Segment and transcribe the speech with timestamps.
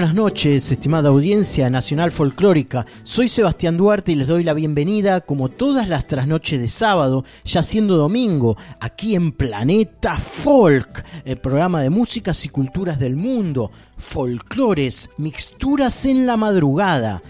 [0.00, 2.86] Buenas noches, estimada audiencia nacional folclórica.
[3.02, 7.62] Soy Sebastián Duarte y les doy la bienvenida, como todas las trasnoches de sábado, ya
[7.62, 15.10] siendo domingo, aquí en Planeta Folk, el programa de músicas y culturas del mundo, folclores,
[15.18, 17.20] mixturas en la madrugada.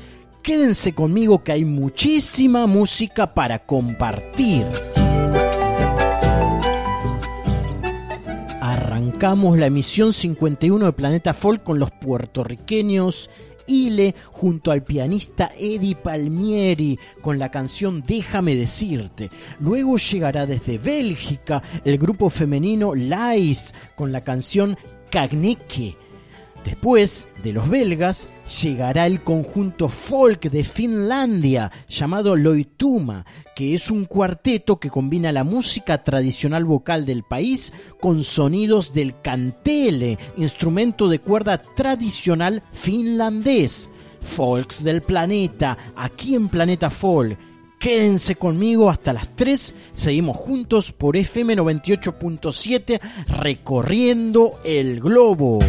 [0.41, 4.65] Quédense conmigo que hay muchísima música para compartir.
[9.01, 13.31] Arrancamos la emisión 51 de Planeta Folk con los puertorriqueños
[13.67, 19.31] Ile junto al pianista Eddie Palmieri con la canción Déjame decirte.
[19.59, 24.77] Luego llegará desde Bélgica el grupo femenino Lais con la canción
[25.11, 25.97] Cagneke.
[26.65, 28.29] Después de los belgas
[28.63, 33.25] llegará el conjunto folk de Finlandia llamado Loituma,
[33.57, 39.21] que es un cuarteto que combina la música tradicional vocal del país con sonidos del
[39.23, 43.89] kantele, instrumento de cuerda tradicional finlandés.
[44.21, 47.39] Folks del planeta, aquí en Planeta Folk.
[47.79, 49.75] Quédense conmigo hasta las 3.
[49.95, 55.61] Seguimos juntos por FM 98.7 recorriendo el globo.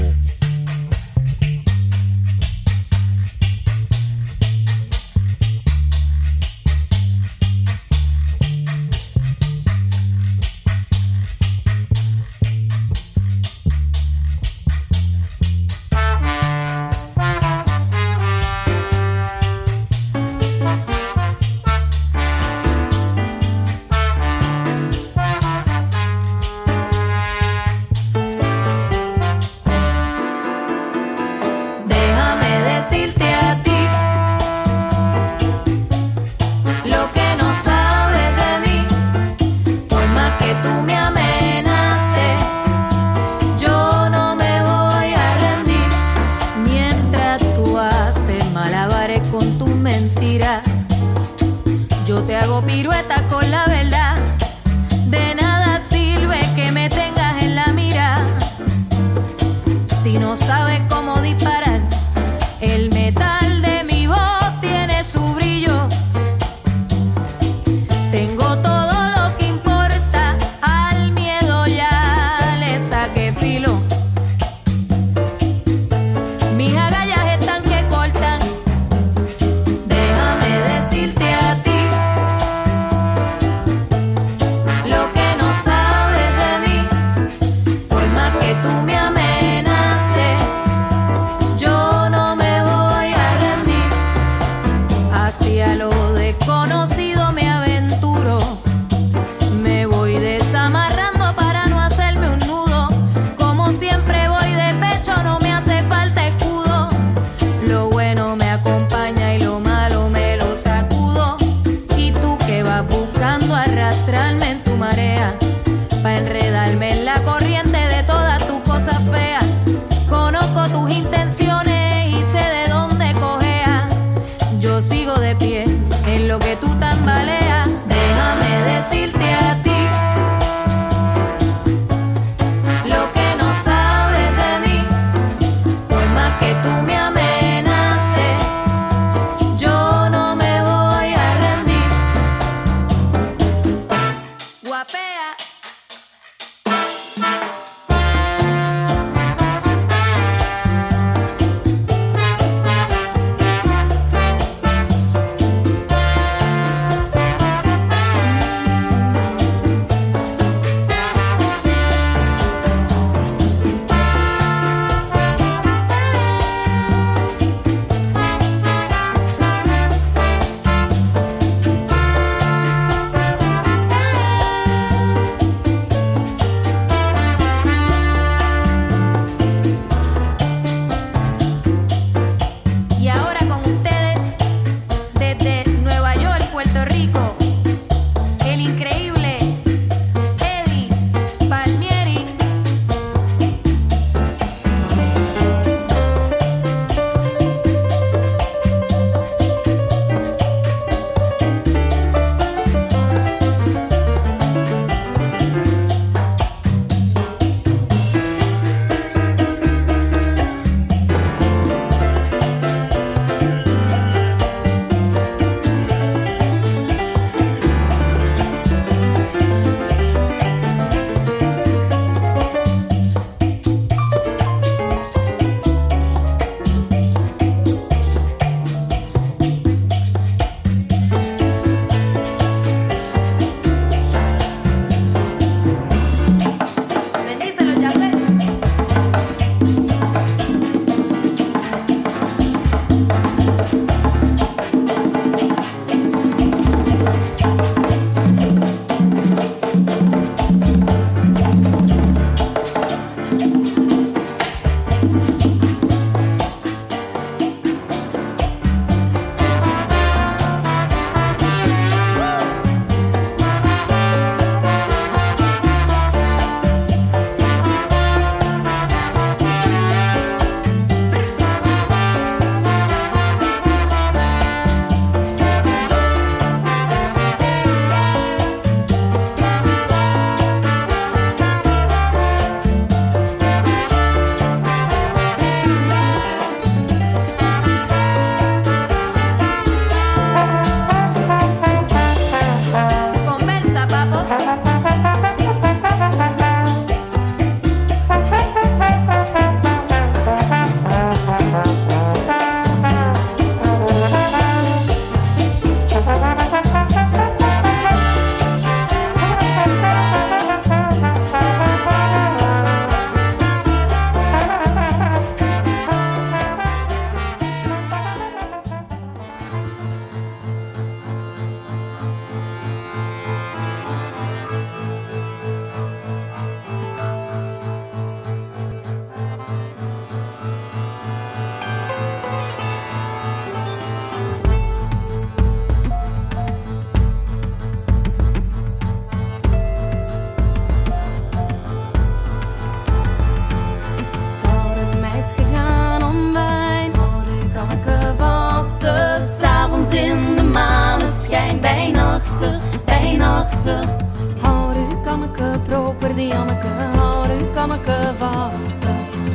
[353.62, 356.68] Hou u kanneke proper die Anneke,
[356.98, 358.86] hou u kanneke vast.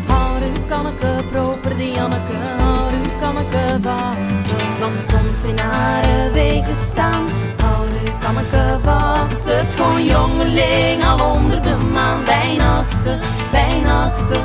[0.06, 4.44] Hou u kanneke proper die Anneke, hou u kanneke vast.
[4.80, 7.24] Want vond in haar wegen staan,
[7.62, 9.44] hou u kanneke vast.
[9.44, 13.20] Het schoon jongeling al onder de maan bij nachten,
[13.50, 14.42] bij nachten.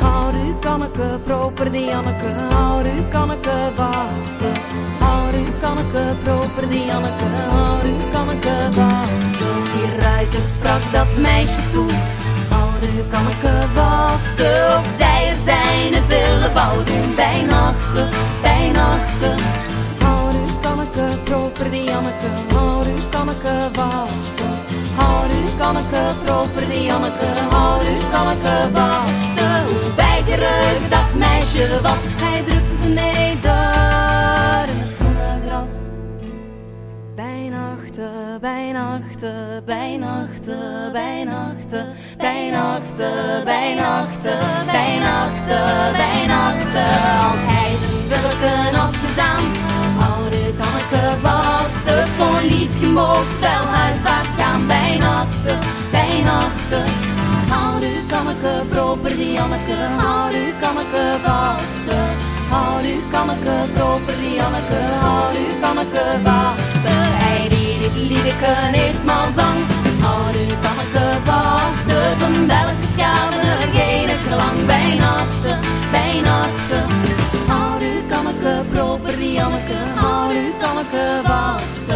[0.00, 4.40] Hou u kanneke proper die Anneke, hou u kanneke vast.
[5.58, 9.38] U kanneke proper die Anneke, hou u kanneke vast.
[9.72, 11.90] Die ruiter sprak dat meisje toe,
[12.50, 14.40] hou u kanneke vast.
[14.76, 18.08] Of zij er zijn het willen bouw doen bij nachten,
[18.42, 19.36] bij nachten.
[19.98, 24.36] Hou u kanneke proper die Anneke, hou u kanneke vast.
[24.94, 29.36] Hou u kanneke proper die Anneke, hou u kanneke vast.
[29.66, 33.97] Hoe weigerig dat meisje was, hij drukte ze neder
[37.98, 41.86] nachten, bij nachten, bij nachten, bij nachten,
[43.44, 43.58] bij.
[47.28, 49.44] Als hij zijn wilken had gedaan,
[49.98, 51.84] hou de kanneke vast.
[51.84, 52.80] Het schoon lief
[53.40, 54.66] wel huiswaarts gaan.
[54.66, 55.58] Bij nachten,
[55.90, 56.84] bij nachten.
[57.48, 62.27] Hou de kanneke proper die Anneke, hou de kanneke vast.
[62.50, 66.84] Hou u kanneke proper die Anneke, hou u kanneke vast.
[67.22, 69.60] Hij die dit liedeke eerst maar zang,
[70.00, 71.88] hou u kanneke vast.
[72.18, 75.58] Van welke schaven er geen klank bij nachten,
[75.90, 76.84] bij nachten.
[77.46, 81.86] Hou u kanneke proper die Anneke, hou u kanneke vast.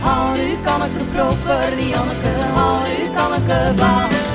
[0.00, 4.31] Hou u kanneke proper die Anneke, hou u kanneke vast.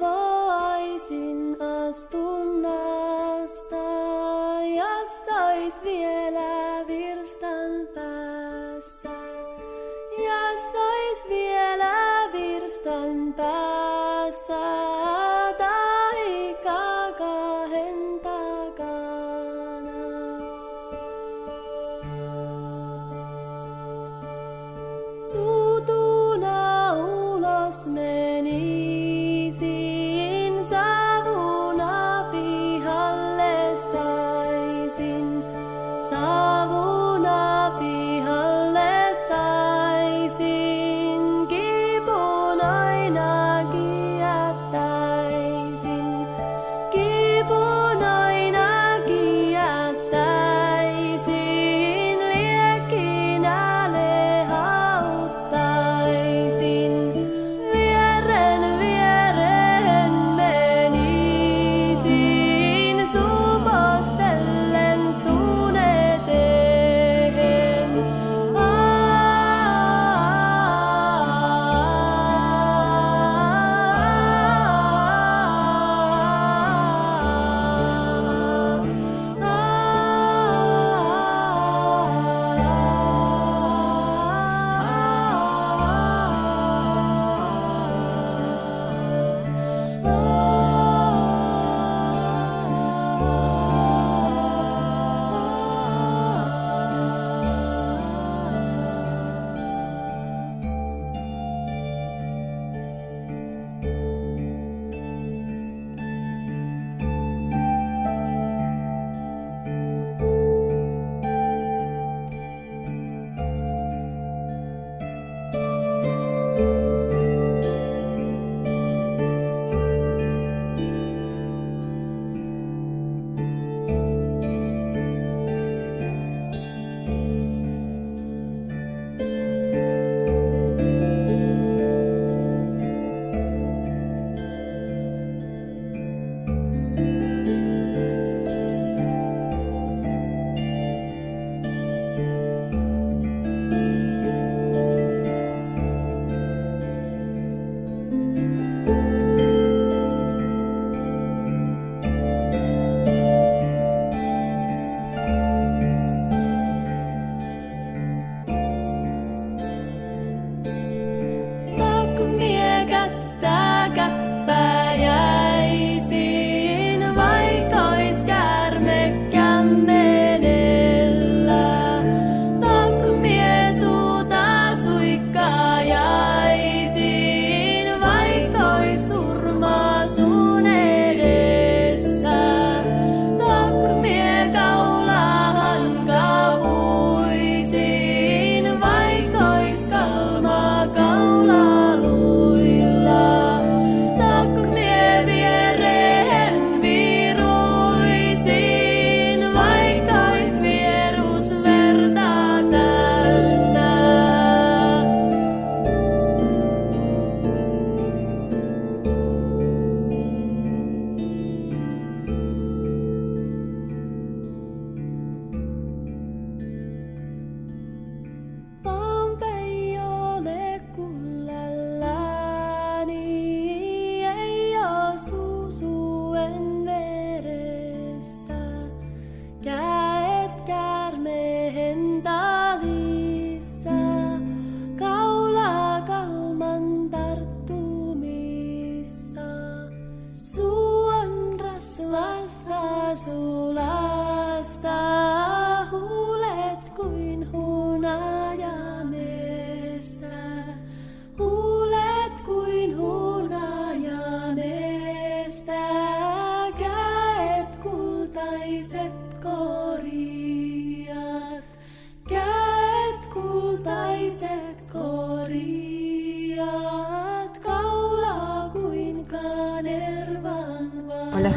[0.00, 2.21] arvaisin astu.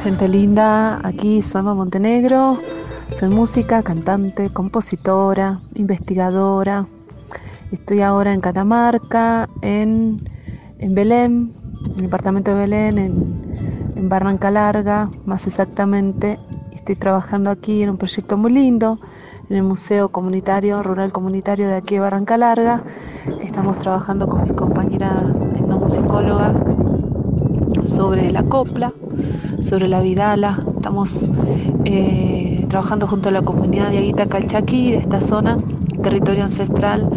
[0.05, 2.59] Gente linda, aquí Emma Montenegro,
[3.09, 6.85] soy música, cantante, compositora, investigadora.
[7.71, 10.21] Estoy ahora en Catamarca, en,
[10.77, 11.53] en Belén,
[11.85, 16.37] en el departamento de Belén, en, en Barranca Larga, más exactamente.
[16.71, 18.99] Estoy trabajando aquí en un proyecto muy lindo,
[19.49, 22.83] en el Museo Comunitario, Rural Comunitario de aquí de Barranca Larga.
[23.41, 25.23] Estamos trabajando con mis compañeras
[25.57, 26.55] etnomusicólogas
[27.85, 28.93] sobre la copla,
[29.65, 30.63] sobre la vidala.
[30.75, 31.25] Estamos
[31.85, 35.57] eh, trabajando junto a la comunidad de Aguita Calchaquí, de esta zona,
[36.03, 37.09] territorio ancestral,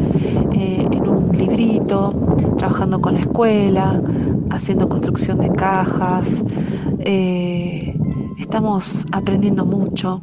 [0.52, 2.14] eh, en un librito,
[2.56, 4.02] trabajando con la escuela,
[4.50, 6.42] haciendo construcción de cajas.
[7.00, 7.94] Eh,
[8.38, 10.22] estamos aprendiendo mucho,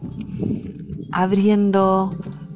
[1.11, 2.09] abriendo,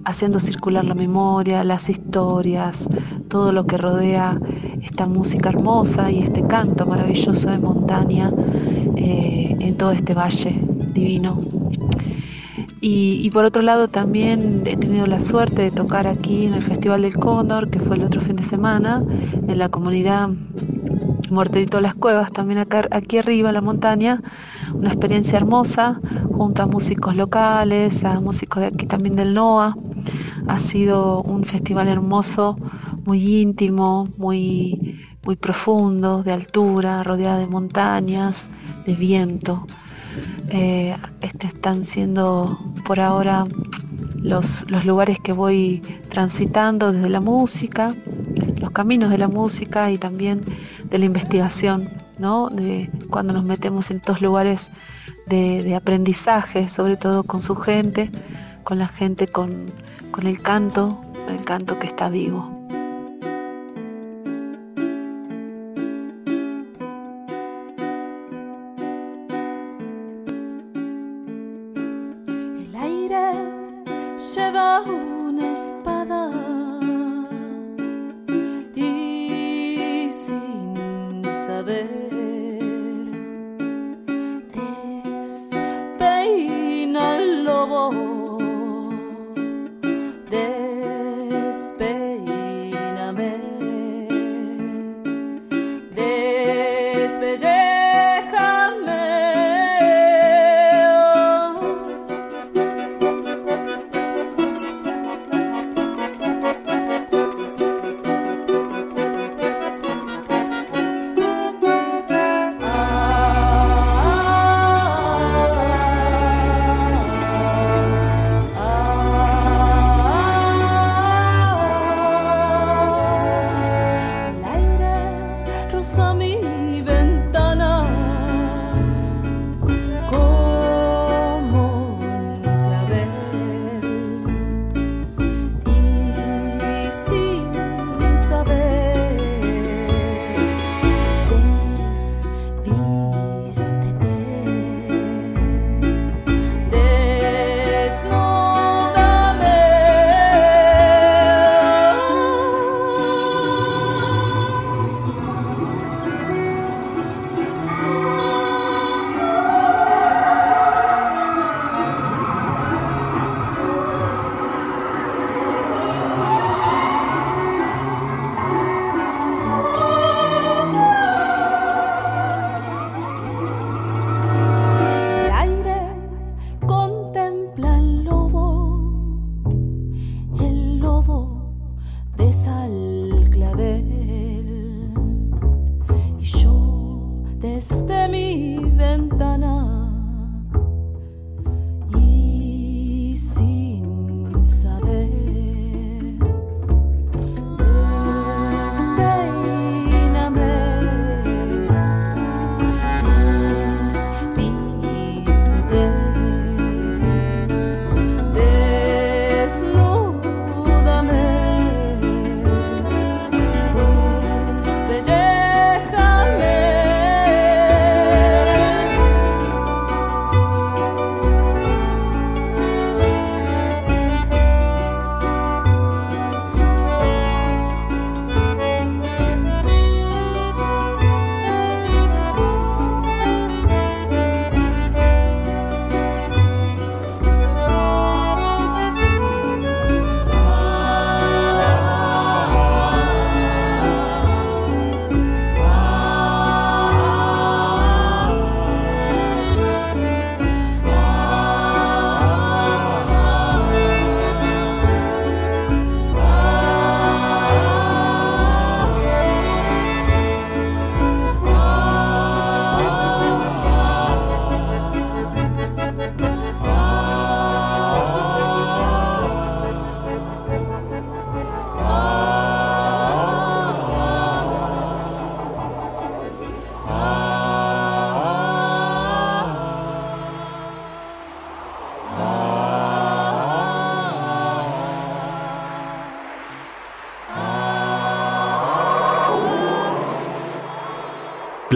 [0.04, 2.90] haciendo circular la memoria, las historias,
[3.28, 4.40] todo lo que rodea
[4.82, 8.32] esta música hermosa y este canto maravilloso de montaña
[8.96, 10.60] eh, en todo este valle
[10.94, 11.40] divino.
[12.82, 16.62] Y, y, por otro lado también he tenido la suerte de tocar aquí en el
[16.62, 19.04] Festival del Cóndor, que fue el otro fin de semana,
[19.48, 20.30] en la comunidad
[21.30, 24.22] Morterito las Cuevas, también acá, aquí arriba en la montaña,
[24.74, 26.00] una experiencia hermosa,
[26.32, 29.76] junto a músicos locales, a músicos de aquí también del NOA.
[30.48, 32.58] Ha sido un festival hermoso,
[33.06, 34.79] muy íntimo, muy,
[35.30, 38.50] muy profundo, de altura, rodeada de montañas,
[38.88, 39.68] de viento.
[40.50, 43.44] Eh, este están siendo por ahora
[44.16, 47.90] los, los lugares que voy transitando desde la música,
[48.58, 50.42] los caminos de la música y también
[50.86, 52.50] de la investigación, ¿no?
[52.50, 54.72] De cuando nos metemos en estos lugares
[55.28, 58.10] de, de aprendizaje, sobre todo con su gente,
[58.64, 59.68] con la gente, con,
[60.10, 62.59] con el canto, el canto que está vivo.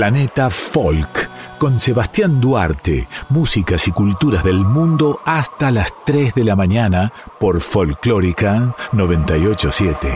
[0.04, 6.58] Planeta Folk con Sebastián Duarte, músicas y culturas del mundo hasta las 3 de la
[6.58, 10.10] mañana por Folclórica 987.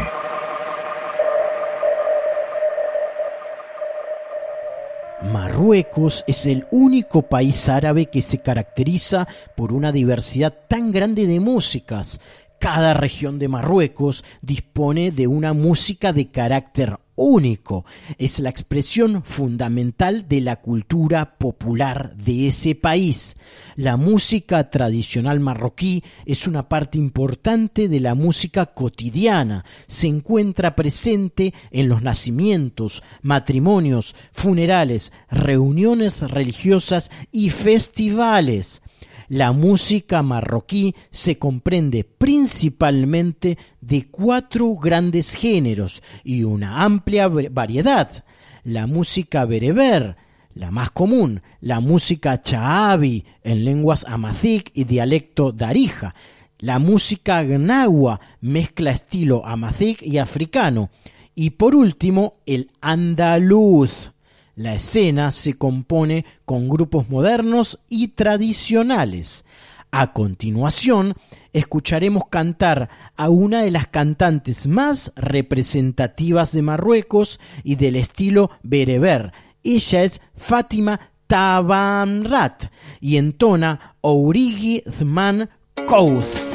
[5.32, 11.39] Marruecos es el único país árabe que se caracteriza por una diversidad tan grande de
[11.39, 12.19] músicas.
[12.60, 17.84] Cada región de Marruecos dispone de una música de carácter único.
[18.17, 23.36] Es la expresión fundamental de la cultura popular de ese país.
[23.75, 29.65] La música tradicional marroquí es una parte importante de la música cotidiana.
[29.88, 38.82] Se encuentra presente en los nacimientos, matrimonios, funerales, reuniones religiosas y festivales.
[39.30, 48.24] La música marroquí se comprende principalmente de cuatro grandes géneros y una amplia variedad.
[48.63, 50.16] La música bereber,
[50.54, 56.16] la más común, la música chaabi en lenguas amazic y dialecto darija,
[56.60, 60.90] la música gnawa, mezcla estilo amazic y africano,
[61.36, 64.13] y por último el andaluz.
[64.58, 69.46] La escena se compone con grupos modernos y tradicionales.
[69.91, 71.13] A continuación,
[71.54, 79.32] escucharemos cantar a una de las cantantes más representativas de Marruecos y del estilo bereber.
[79.63, 85.52] Ella es Fátima Tabanrat y entona Ourigi Zman
[85.88, 86.47] Kouth.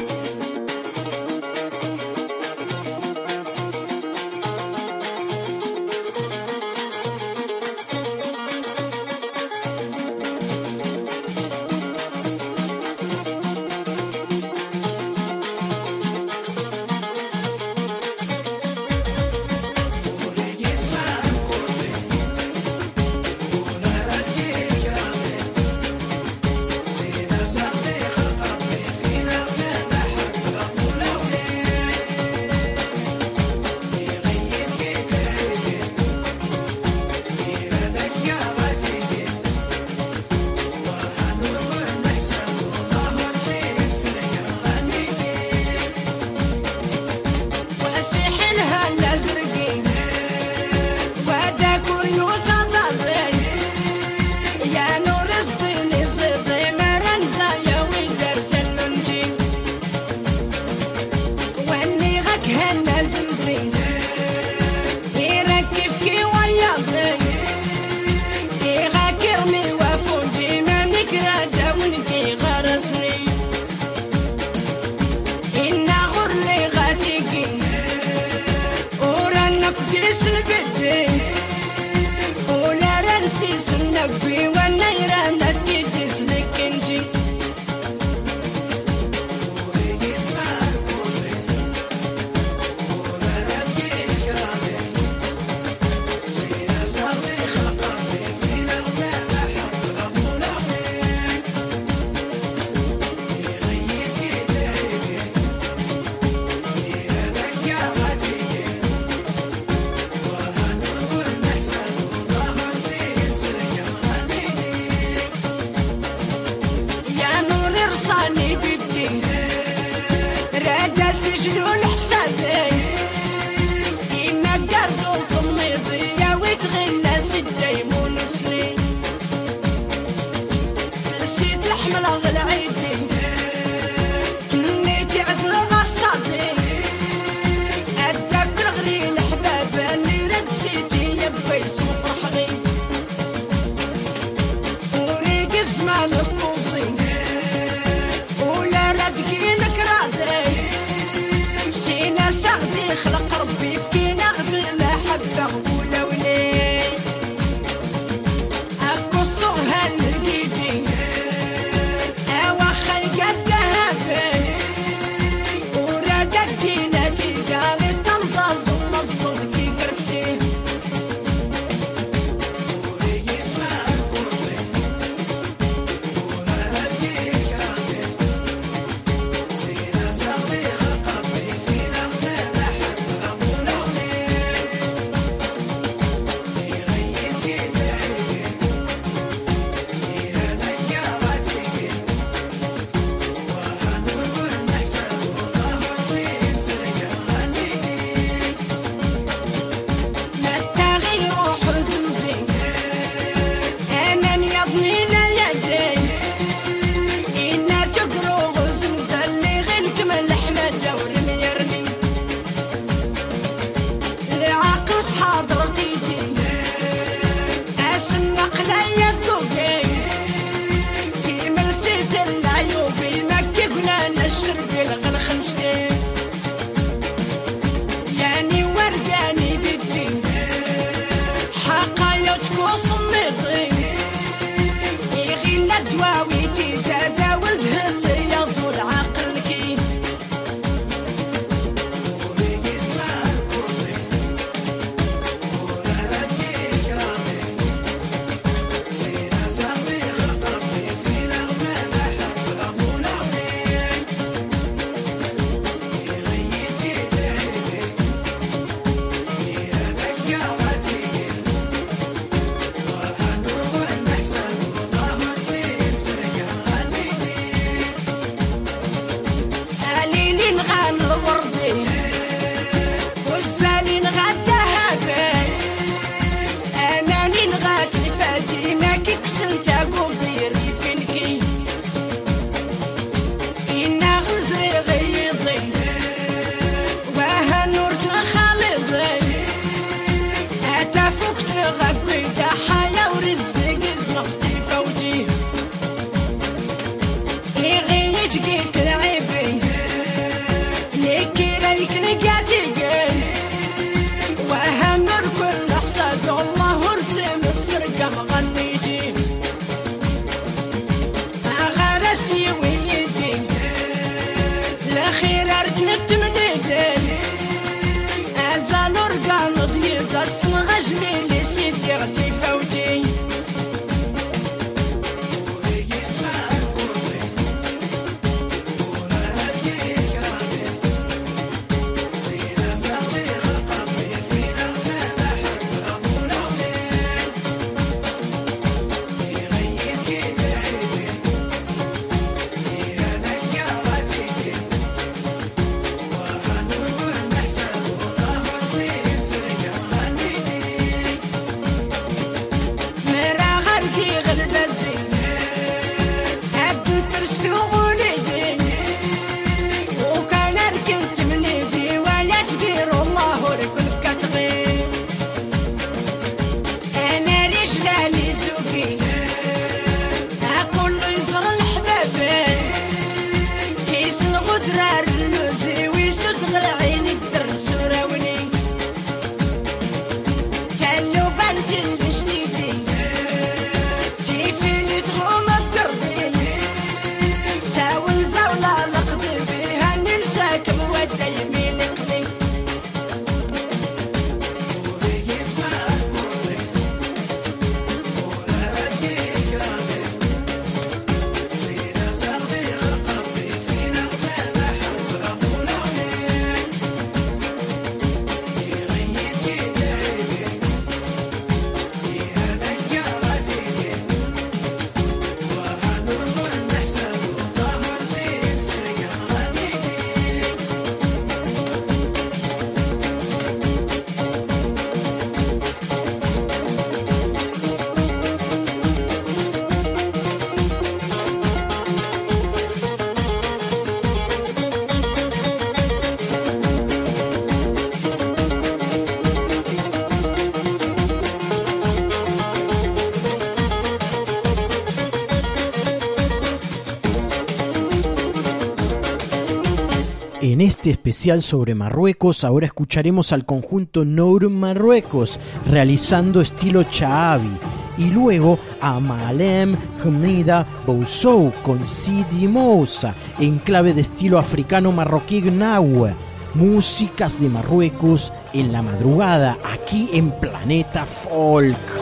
[450.83, 457.57] Este especial sobre Marruecos, ahora escucharemos al conjunto Nour Marruecos realizando estilo Chaabi
[457.97, 465.39] y luego a Malem Hamida Bousou con Sidi Moussa en clave de estilo africano marroquí
[465.39, 466.15] Gnawa.
[466.53, 471.92] Músicas de Marruecos en la madrugada aquí en Planeta Folk.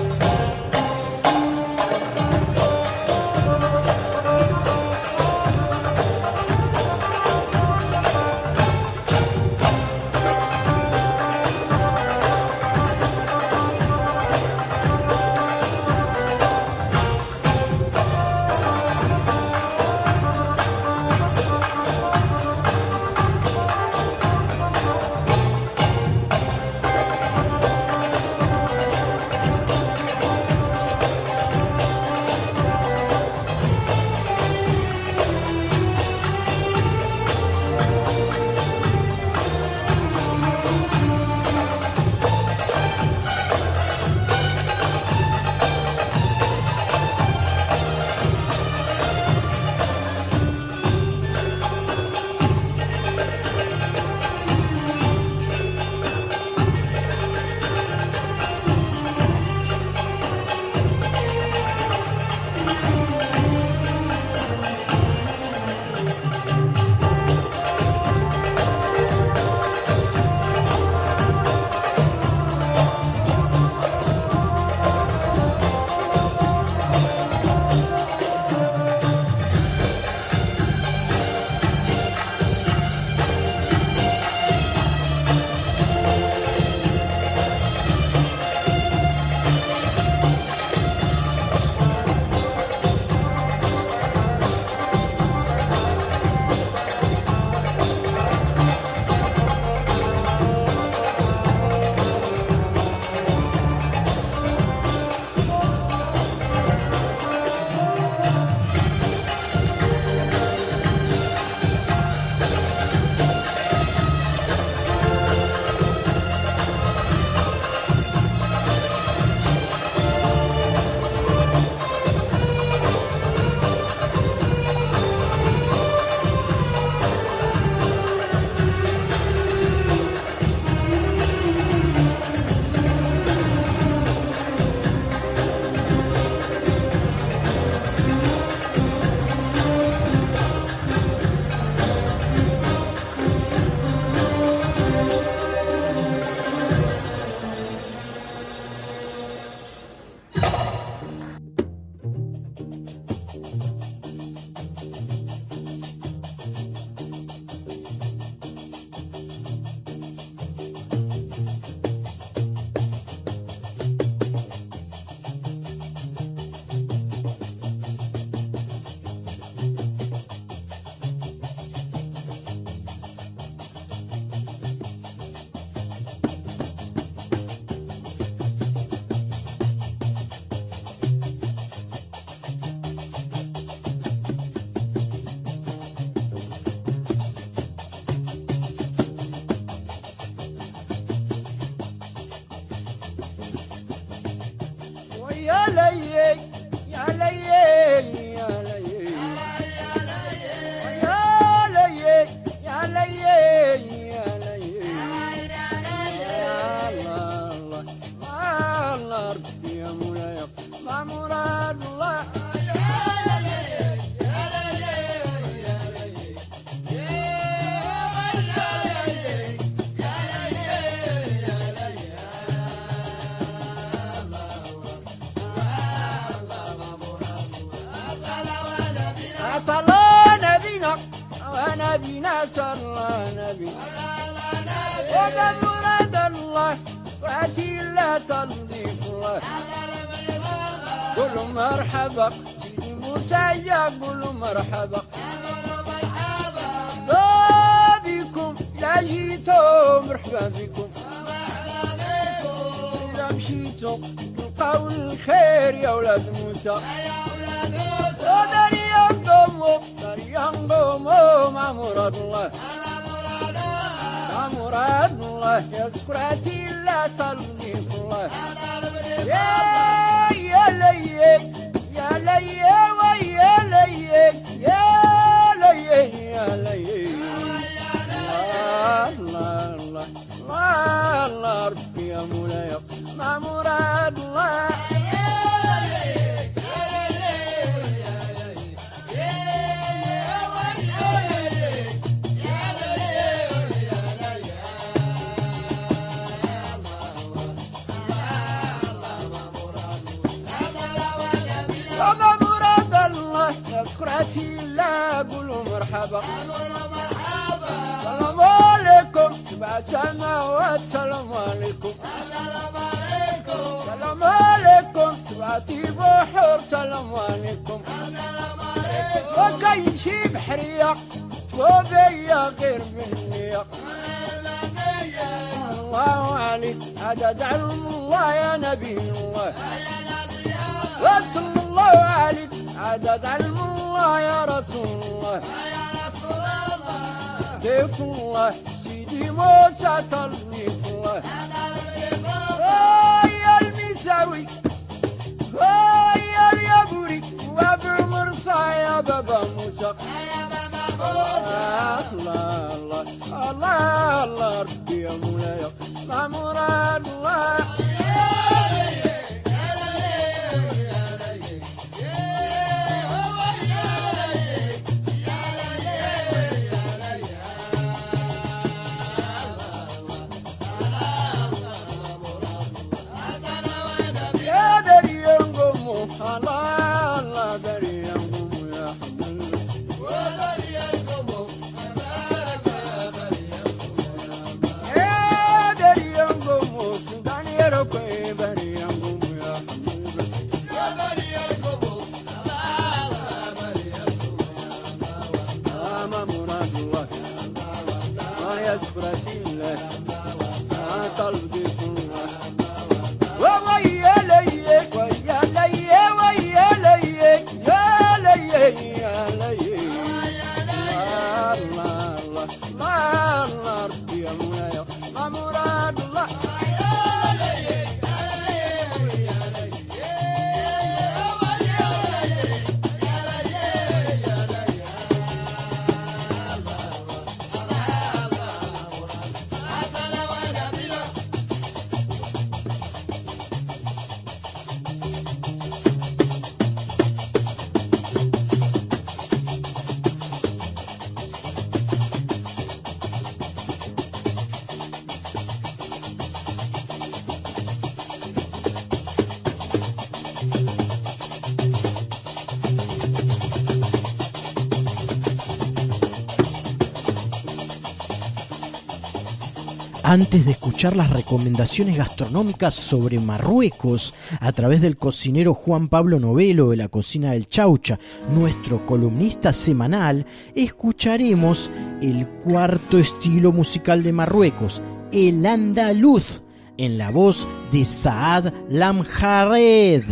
[460.12, 466.72] Antes de escuchar las recomendaciones gastronómicas sobre Marruecos a través del cocinero Juan Pablo Novelo
[466.72, 467.97] de la cocina del Chaucha,
[468.36, 474.82] nuestro columnista semanal, escucharemos el cuarto estilo musical de Marruecos,
[475.14, 476.43] el andaluz,
[476.76, 480.03] en la voz de Saad Lamjared.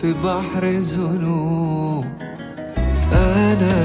[0.00, 2.04] في بحر ذنوب
[3.12, 3.76] أنا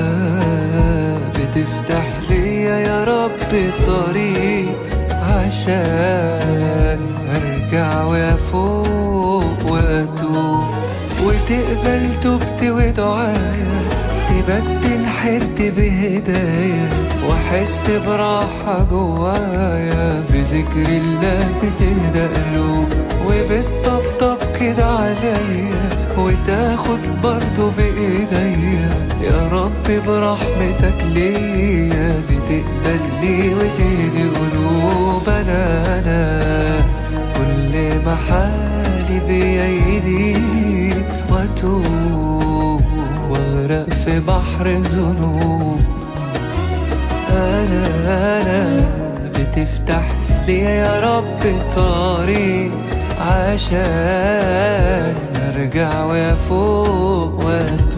[1.30, 4.72] بتفتح ليا يا رب طريق
[5.14, 7.00] عشان
[7.36, 10.64] أرجع وأفوق وأتوب.
[11.26, 13.82] وتقبل توبتي ودعايا
[14.30, 16.90] تبدل حيرتي بهدايا
[17.28, 22.88] وأحس براحة جوايا بذكر الله بتهدى قلوب
[23.32, 28.90] وبتطبطب كده عليا وتاخد برضه بايديا
[29.22, 35.62] يا رب برحمتك ليا بتقبلني وتهدي قلوب أنا.
[36.00, 36.86] أنا
[37.38, 40.36] كل ما حالي بأيدي
[41.32, 42.82] وأتوب
[43.30, 45.80] وأغرق في بحر ذنوب
[47.32, 47.86] أنا
[48.42, 48.86] أنا
[49.36, 50.04] بتفتح
[50.48, 51.40] ليا يا رب
[51.76, 52.72] طريق.
[53.22, 55.16] عشان
[55.48, 57.91] ارجع وافوق واتوب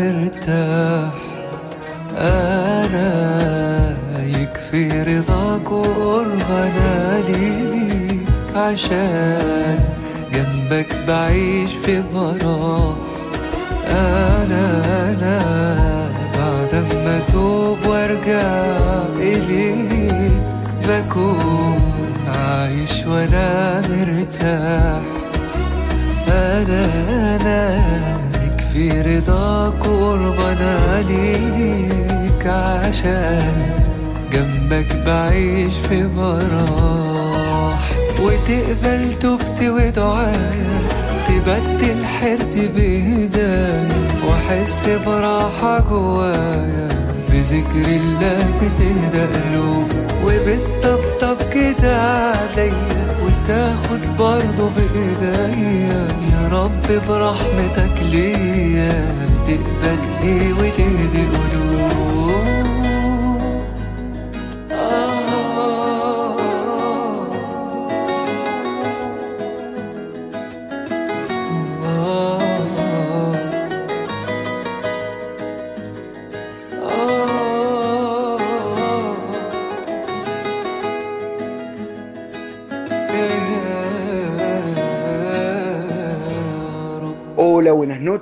[0.00, 1.12] مرتاح.
[2.18, 3.10] أنا
[4.38, 9.78] يكفي رضاك وقربنا ليك عشان
[10.32, 12.94] جنبك بعيش في براح.
[13.90, 15.38] أنا أنا
[16.38, 16.74] بعد
[17.04, 18.50] ما توب وأرجع
[19.16, 21.80] إليك بكون
[22.38, 25.02] عايش وأنا مرتاح.
[26.28, 26.84] أنا
[27.36, 28.19] أنا
[28.74, 33.52] يكفي رضاك وقربنا ليك عشان
[34.32, 37.90] جنبك بعيش في براح.
[38.22, 40.80] وتقبل توبتي ودعايا
[41.28, 43.88] تبدل حيرتي بهدايا
[44.26, 46.88] واحس براحة جوايا.
[47.30, 49.88] بذكر الله بتهدى قلوب
[50.24, 59.14] وبتطبطب كده عليا وتاخد برضه بايديا يا رب برحمتك ليا
[59.46, 61.29] تقبل إيه وتهدي.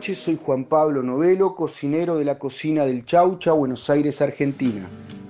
[0.00, 4.88] Soy Juan Pablo Novelo, cocinero de la cocina del Chaucha, Buenos Aires, Argentina.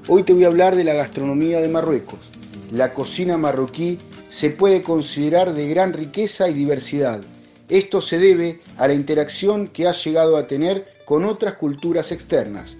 [0.08, 2.30] Hoy te voy a hablar de la gastronomía de Marruecos.
[2.70, 3.98] La cocina marroquí
[4.28, 7.22] se puede considerar de gran riqueza y diversidad.
[7.68, 12.76] Esto se debe a la interacción que ha llegado a tener con otras culturas externas.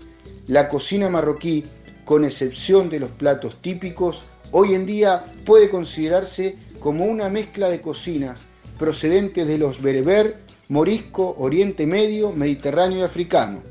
[0.47, 1.64] La cocina marroquí,
[2.05, 7.80] con excepción de los platos típicos, hoy en día puede considerarse como una mezcla de
[7.80, 8.43] cocinas
[8.78, 13.62] procedentes de los bereber, morisco, Oriente Medio, Mediterráneo y africano.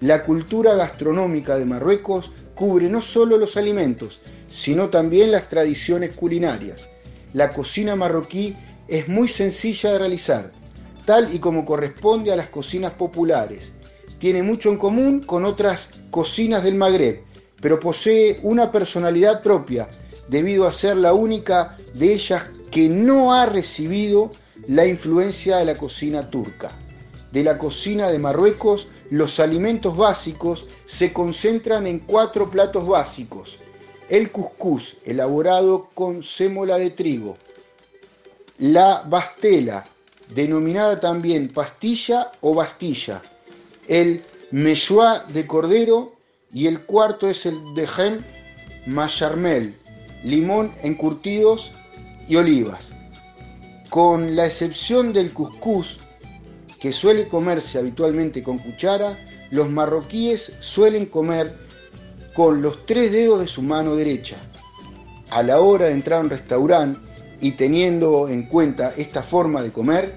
[0.00, 6.88] La cultura gastronómica de Marruecos cubre no solo los alimentos, sino también las tradiciones culinarias.
[7.32, 8.56] La cocina marroquí
[8.88, 10.52] es muy sencilla de realizar,
[11.04, 13.72] tal y como corresponde a las cocinas populares.
[14.18, 17.22] Tiene mucho en común con otras cocinas del Magreb,
[17.60, 19.88] pero posee una personalidad propia,
[20.28, 24.30] debido a ser la única de ellas que no ha recibido
[24.68, 26.72] la influencia de la cocina turca.
[27.32, 33.58] De la cocina de Marruecos, los alimentos básicos se concentran en cuatro platos básicos.
[34.08, 37.36] El couscous, elaborado con sémola de trigo.
[38.58, 39.84] La bastela,
[40.34, 43.22] denominada también pastilla o bastilla.
[43.86, 46.14] El mechoua de cordero
[46.52, 48.24] y el cuarto es el de gen
[48.86, 49.74] macharmel,
[50.24, 51.72] limón encurtidos
[52.28, 52.95] y olivas.
[53.90, 55.98] Con la excepción del couscous,
[56.80, 59.16] que suele comerse habitualmente con cuchara,
[59.50, 61.56] los marroquíes suelen comer
[62.34, 64.36] con los tres dedos de su mano derecha.
[65.30, 67.00] A la hora de entrar a un restaurante
[67.40, 70.14] y teniendo en cuenta esta forma de comer,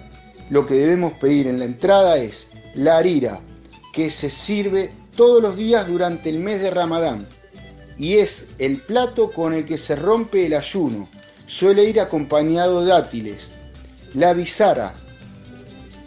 [0.49, 3.39] lo que debemos pedir en la entrada es la harira,
[3.93, 7.27] que se sirve todos los días durante el mes de Ramadán
[7.99, 11.07] y es el plato con el que se rompe el ayuno.
[11.45, 13.51] Suele ir acompañado de dátiles.
[14.15, 14.93] La bizara,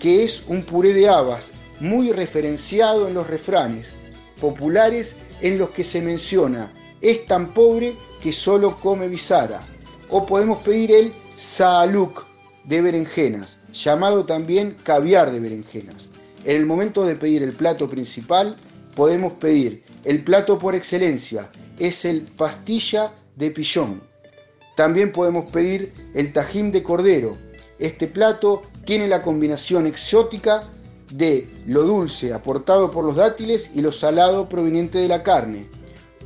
[0.00, 3.94] que es un puré de habas muy referenciado en los refranes
[4.40, 9.62] populares en los que se menciona es tan pobre que solo come bizara.
[10.08, 12.24] O podemos pedir el saaluk
[12.64, 16.08] de berenjenas, llamado también caviar de berenjenas.
[16.44, 18.56] En el momento de pedir el plato principal,
[18.96, 24.02] podemos pedir el plato por excelencia, es el pastilla de pillón.
[24.76, 27.36] También podemos pedir el tajín de cordero.
[27.82, 30.62] Este plato tiene la combinación exótica
[31.10, 35.66] de lo dulce aportado por los dátiles y lo salado proveniente de la carne.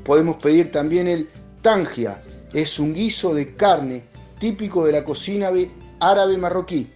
[0.04, 1.30] Podemos pedir también el
[1.62, 2.20] tangia,
[2.52, 4.04] es un guiso de carne
[4.38, 5.50] típico de la cocina
[5.98, 6.88] árabe marroquí.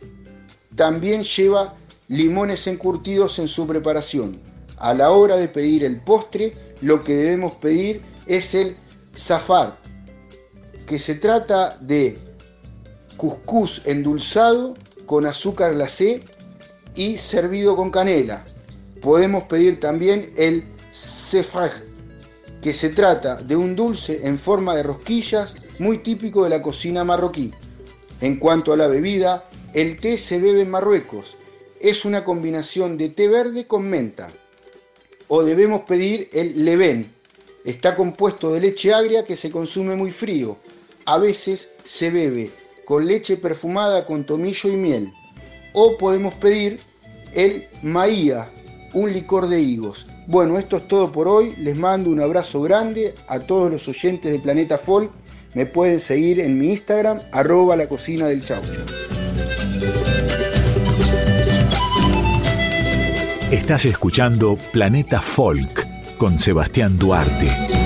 [0.77, 1.75] También lleva
[2.09, 4.39] limones encurtidos en su preparación.
[4.77, 6.53] A la hora de pedir el postre,
[6.83, 8.77] lo que debemos pedir es el
[9.17, 9.79] zafar,
[10.87, 12.30] que se trata de
[13.21, 14.73] cuscús endulzado
[15.05, 16.23] con azúcar glacé
[16.95, 18.47] y servido con canela.
[19.03, 20.65] Podemos pedir también el
[20.95, 21.71] sefaj,
[22.63, 27.05] que se trata de un dulce en forma de rosquillas muy típico de la cocina
[27.05, 27.53] marroquí.
[28.23, 31.37] En cuanto a la bebida, el té se bebe en Marruecos.
[31.79, 34.31] Es una combinación de té verde con menta.
[35.29, 37.13] O debemos pedir el leven.
[37.67, 40.57] Está compuesto de leche agria que se consume muy frío.
[41.05, 42.51] A veces se bebe
[42.91, 45.13] con leche perfumada con tomillo y miel.
[45.75, 46.81] O podemos pedir
[47.33, 48.51] el Maía,
[48.95, 50.09] un licor de higos.
[50.27, 51.55] Bueno, esto es todo por hoy.
[51.57, 55.13] Les mando un abrazo grande a todos los oyentes de Planeta Folk.
[55.55, 58.85] Me pueden seguir en mi Instagram, arroba la cocina del chaucho.
[63.53, 67.80] Estás escuchando Planeta Folk con Sebastián Duarte.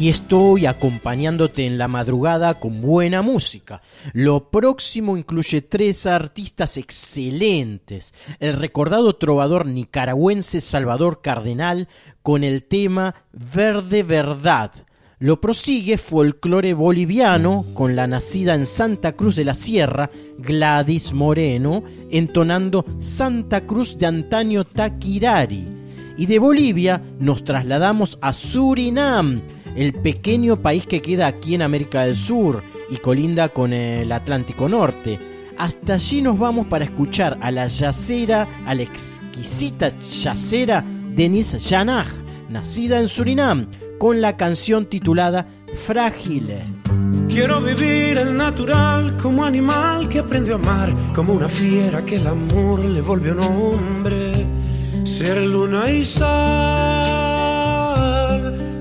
[0.00, 3.82] Aquí estoy acompañándote en la madrugada con buena música.
[4.14, 8.14] Lo próximo incluye tres artistas excelentes.
[8.38, 11.86] El recordado trovador nicaragüense Salvador Cardenal
[12.22, 14.72] con el tema Verde Verdad.
[15.18, 21.84] Lo prosigue folclore boliviano con la nacida en Santa Cruz de la Sierra, Gladys Moreno,
[22.10, 25.68] entonando Santa Cruz de antaño Taquirari.
[26.16, 29.42] Y de Bolivia nos trasladamos a Surinam,
[29.76, 34.68] el pequeño país que queda aquí en América del Sur y colinda con el Atlántico
[34.68, 35.18] Norte.
[35.58, 42.08] Hasta allí nos vamos para escuchar a la yacera, a la exquisita yacera Denise Janaj,
[42.48, 43.66] nacida en Surinam,
[43.98, 45.46] con la canción titulada
[45.86, 46.54] Frágil.
[47.28, 52.26] Quiero vivir el natural como animal que aprendió a amar, como una fiera que el
[52.26, 54.46] amor le volvió nombre.
[55.04, 57.29] Ser luna y sal,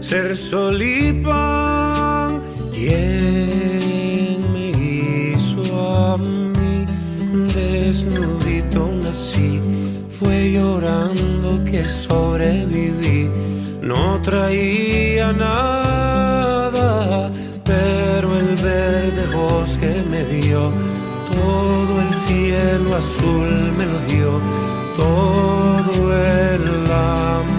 [0.10, 2.42] ser sol y pan.
[2.74, 6.84] ¿Quién me hizo a mí?
[7.54, 9.62] Desnudito nací,
[10.10, 13.30] fue llorando que sobreviví.
[13.84, 17.32] No traía nada,
[17.64, 20.72] pero el verde bosque me dio.
[21.32, 24.42] Todo el cielo azul me lo dio,
[24.98, 27.59] todo el amor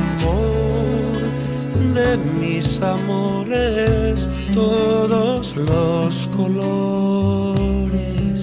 [2.01, 8.41] de mis amores, todos los colores.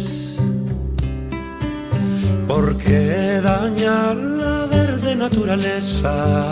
[2.47, 6.51] ¿Por qué dañar la verde naturaleza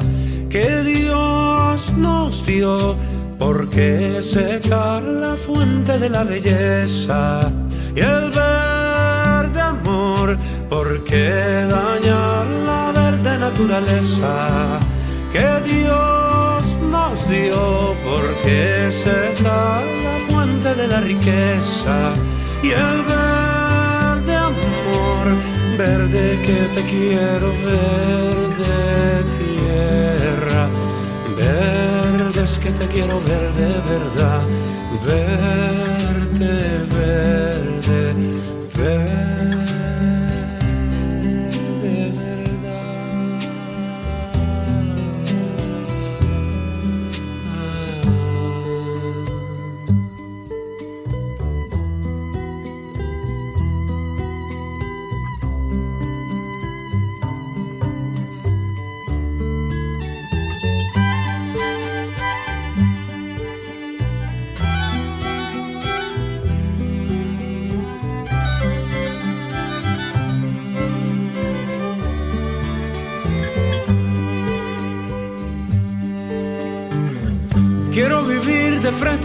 [0.50, 2.96] que Dios nos dio?
[3.38, 7.52] ¿Por qué secar la fuente de la belleza
[7.96, 10.38] y el verde amor?
[10.70, 14.80] ¿Por qué dañar la verde naturaleza
[15.34, 16.55] que Dios
[17.28, 17.96] dio?
[18.04, 22.14] ¿Por qué secar la fuente de la riqueza
[22.64, 25.26] y el verde amor?
[25.78, 30.70] Verde que te quiero ver de tierra,
[31.38, 34.44] verdes que te quiero ver de verdad,
[35.06, 36.46] verte
[36.96, 38.14] verde,
[38.78, 39.75] verde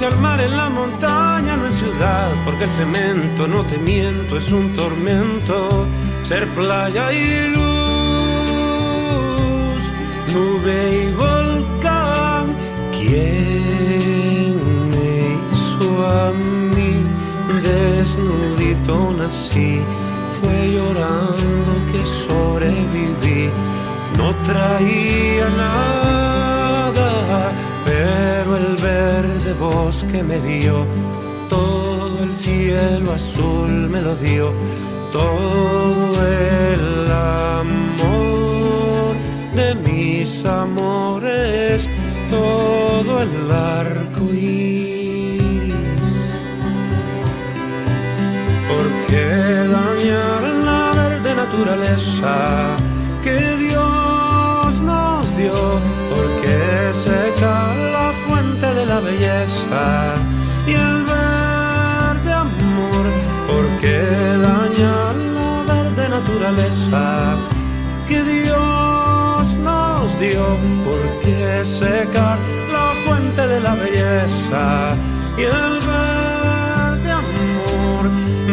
[0.01, 4.51] frente al en la montaña, no en ciudad, porque el cemento, no te miento, es
[4.51, 5.87] un tormento.
[6.23, 7.61] Ser playa y luz,
[10.33, 12.47] nube y volcán.
[12.93, 14.59] ¿Quién
[14.91, 16.33] me hizo a
[16.75, 17.03] mí?
[17.63, 19.81] Desnudito nací,
[20.41, 23.51] fue llorando que sobreviví.
[24.17, 27.09] No traía nada,
[28.01, 30.87] pero el verde bosque me dio,
[31.51, 34.55] todo el cielo azul me lo dio,
[35.13, 39.15] todo el amor
[39.55, 41.91] de mis amores,
[42.31, 46.15] todo el arco iris.
[48.71, 49.29] ¿Por qué
[49.79, 52.35] dañar la verde naturaleza
[53.25, 55.59] que Dios nos dio?
[56.13, 56.81] ¿Por qué
[57.11, 57.30] de
[59.01, 60.15] belleza
[60.67, 63.05] y el verde amor?
[63.47, 64.01] ¿Por qué
[64.49, 67.37] dañar la verde naturaleza
[68.09, 70.45] que Dios nos dio?
[70.85, 72.39] ¿Por qué secar
[72.73, 74.95] la fuente de la belleza
[75.39, 78.11] y el verde amor?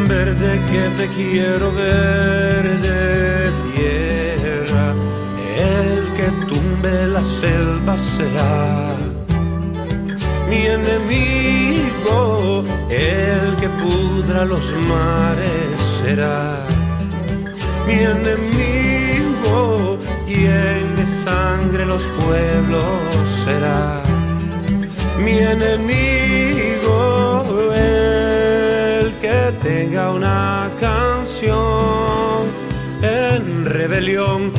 [0.08, 4.94] Verde que te quiero ver de tierra,
[5.58, 9.17] el que tumbe la selva será
[10.50, 16.66] mi enemigo, el que pudra los mares será.
[17.86, 22.84] Mi enemigo, quien de sangre los pueblos
[23.44, 24.02] será.
[25.24, 27.14] Mi enemigo,
[27.76, 32.48] el que tenga una canción
[33.02, 34.54] en rebelión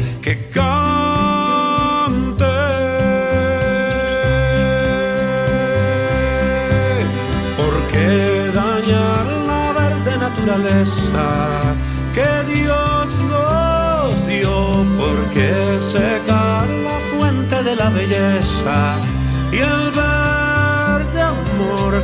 [12.15, 18.97] que Dios nos dio, porque secar la fuente de la belleza
[19.51, 22.01] y el verde amor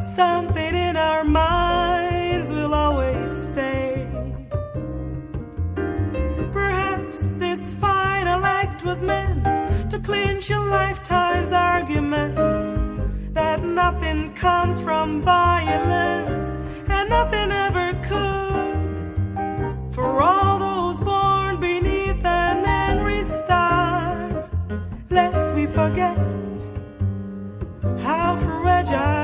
[0.00, 4.06] Something in our minds will always stay.
[6.52, 12.36] Perhaps this final act was meant to clinch a lifetime's argument
[13.34, 16.46] that nothing comes from violence
[16.88, 19.94] and nothing ever could.
[19.94, 24.48] For all those born beneath an angry star,
[25.10, 26.16] lest we forget
[27.98, 29.17] how fragile.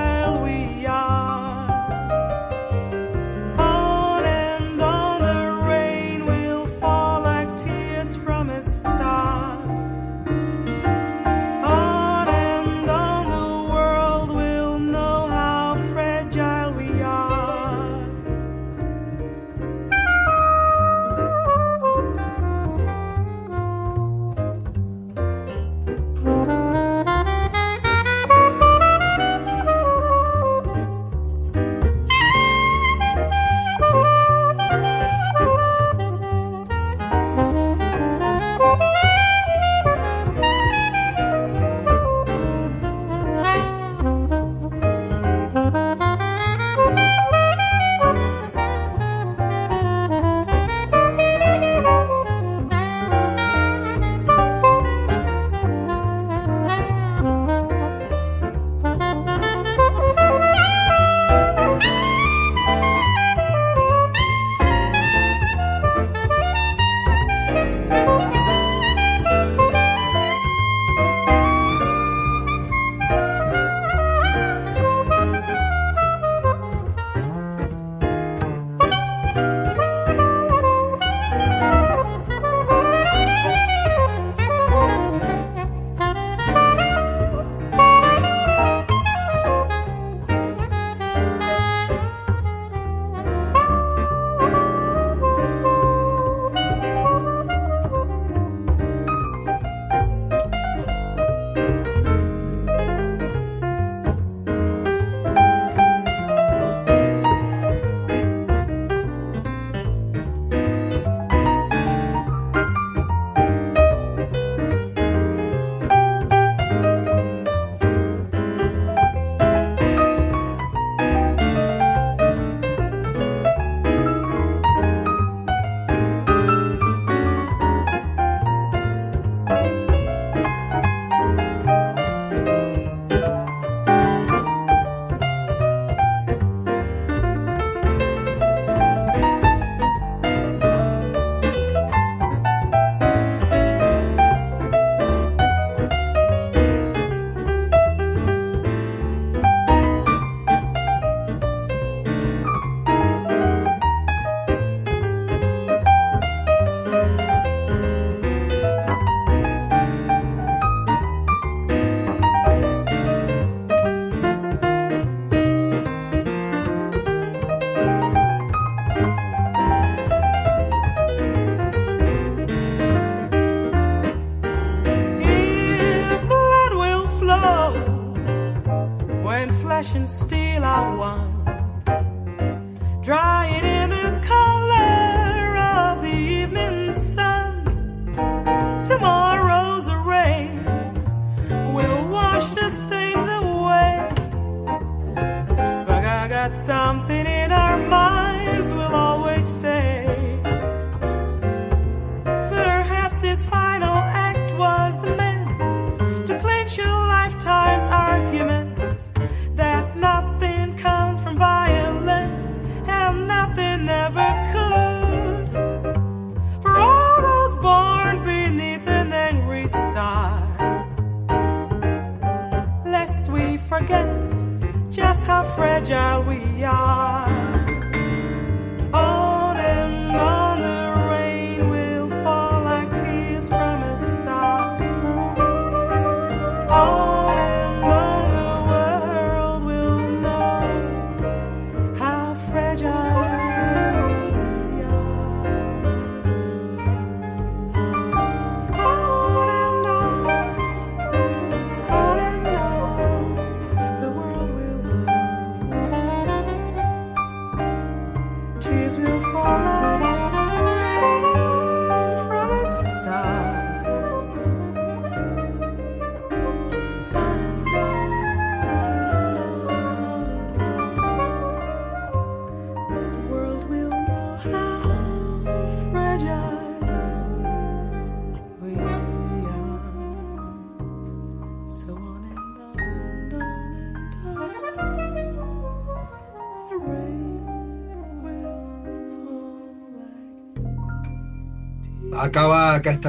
[196.54, 197.33] something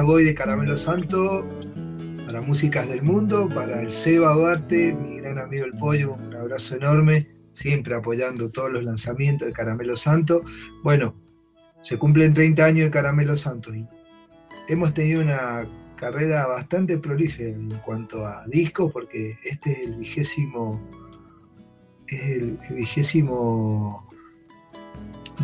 [0.06, 1.44] Goy de Caramelo Santo,
[2.26, 6.76] para Músicas del Mundo, para el Seba Duarte, mi gran amigo El Pollo, un abrazo
[6.76, 10.44] enorme, siempre apoyando todos los lanzamientos de Caramelo Santo.
[10.84, 11.16] Bueno,
[11.82, 13.84] se cumplen 30 años de Caramelo Santo y
[14.68, 20.80] hemos tenido una carrera bastante prolífera en cuanto a discos, porque este es el vigésimo,
[22.06, 24.08] es el, el vigésimo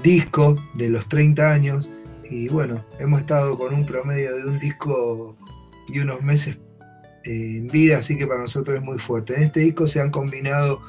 [0.05, 1.91] disco de los 30 años
[2.33, 5.37] y bueno, hemos estado con un promedio de un disco
[5.89, 6.57] y unos meses
[7.25, 9.35] eh, en vida, así que para nosotros es muy fuerte.
[9.35, 10.81] En este disco se han combinado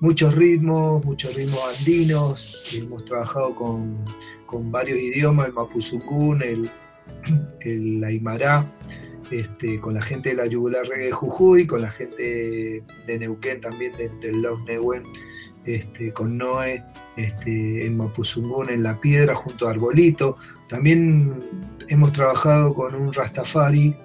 [0.00, 4.04] muchos ritmos, muchos ritmos andinos, hemos trabajado con,
[4.46, 6.68] con varios idiomas, el mapuzungún, el,
[7.60, 8.68] el aymara,
[9.30, 13.92] este, con la gente de la Yugular Reggae Jujuy, con la gente de Neuquén también,
[13.92, 15.04] del de Los Nehuen,
[15.66, 16.82] este, con Noé,
[17.16, 20.36] este, en Mapuzungún, en La Piedra, junto a Arbolito.
[20.70, 21.34] También
[21.88, 23.96] hemos trabajado con un Rastafari,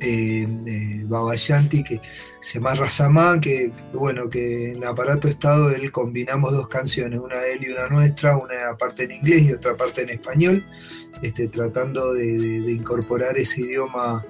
[0.00, 2.00] eh, eh, Babayanti, que
[2.40, 7.52] se llama Razamán, que bueno, que en Aparato Estado él combinamos dos canciones, una de
[7.52, 10.64] él y una nuestra, una parte en inglés y otra parte en español,
[11.22, 14.24] este, tratando de incorporar ese idioma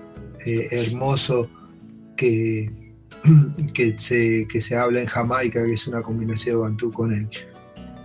[0.45, 1.49] eh, hermoso
[2.19, 2.71] que,
[3.75, 7.29] que, se, que se habla en Jamaica, que es una combinación de Bantú con el,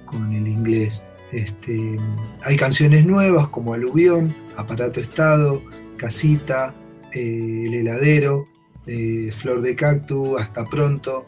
[0.06, 1.06] con el inglés.
[1.36, 1.98] Este,
[2.44, 5.62] hay canciones nuevas como Aluvión, Aparato Estado,
[5.98, 6.74] Casita,
[7.14, 8.48] eh, El Heladero,
[8.88, 11.26] eh, Flor de Cactus, Hasta Pronto,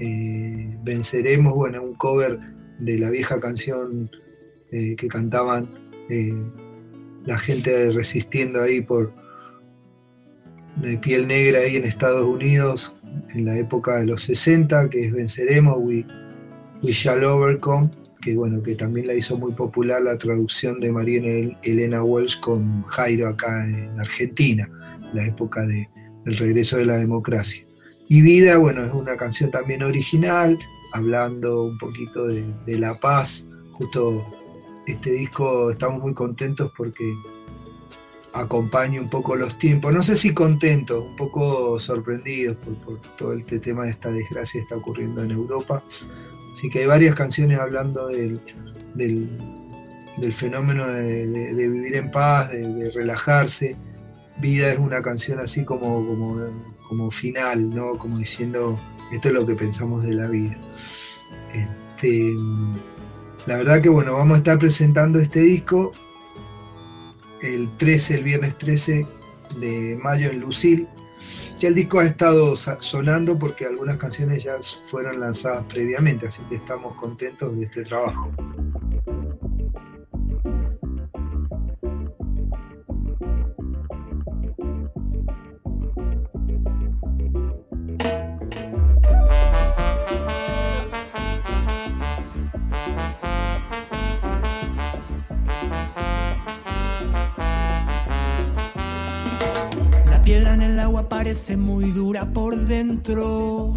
[0.00, 2.40] eh, Venceremos, bueno, un cover
[2.80, 4.10] de la vieja canción
[4.68, 5.70] que cantaban
[7.24, 9.10] la gente resistiendo ahí por
[10.74, 12.94] de piel negra ahí en Estados Unidos
[13.34, 16.04] en la época de los 60, que es Venceremos, We
[16.82, 17.88] Shall Overcome,
[18.22, 22.40] que bueno, que también la hizo muy popular la traducción de María El- Elena Walsh
[22.40, 24.68] con Jairo acá en Argentina,
[25.12, 25.88] la época de-
[26.24, 27.64] del regreso de la democracia.
[28.08, 30.58] Y Vida, bueno, es una canción también original,
[30.92, 32.44] hablando un poquito de,
[32.78, 33.48] la paz.
[33.72, 34.24] Justo
[34.86, 37.04] este disco estamos muy contentos porque
[38.32, 39.92] acompaña un poco los tiempos.
[39.92, 44.60] No sé si contentos, un poco sorprendidos por, por todo este tema de esta desgracia
[44.60, 45.82] que está ocurriendo en Europa.
[46.56, 48.40] Así que hay varias canciones hablando del,
[48.94, 53.76] del, fenómeno de, vivir en paz, de, de relajarse.
[54.38, 56.40] Vida es una canción así como, como,
[56.88, 57.98] como final, ¿no?
[57.98, 58.80] Como diciendo,
[59.12, 60.56] esto es lo que pensamos de la vida.
[61.52, 62.32] Este,
[63.46, 65.92] la verdad que bueno, vamos a estar presentando este disco
[67.42, 69.06] el 13, el viernes 13
[69.60, 70.88] de mayo en Lucil.
[71.58, 76.56] Ya el disco ha estado sonando porque algunas canciones ya fueron lanzadas previamente, así que
[76.56, 78.30] estamos contentos de este trabajo.
[101.26, 103.72] Parece muy dura por dentro.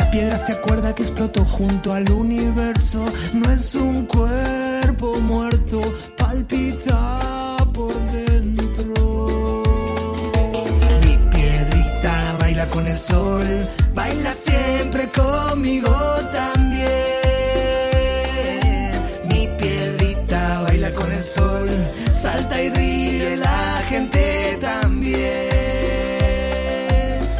[0.00, 3.04] La piedra se acuerda que explotó junto al universo.
[3.34, 5.80] No es un cuerpo muerto,
[6.18, 7.35] palpita
[12.98, 15.94] sol, baila siempre conmigo
[16.32, 16.86] también.
[19.28, 21.68] Mi piedrita baila con el sol,
[22.14, 25.18] salta y ríe la gente también.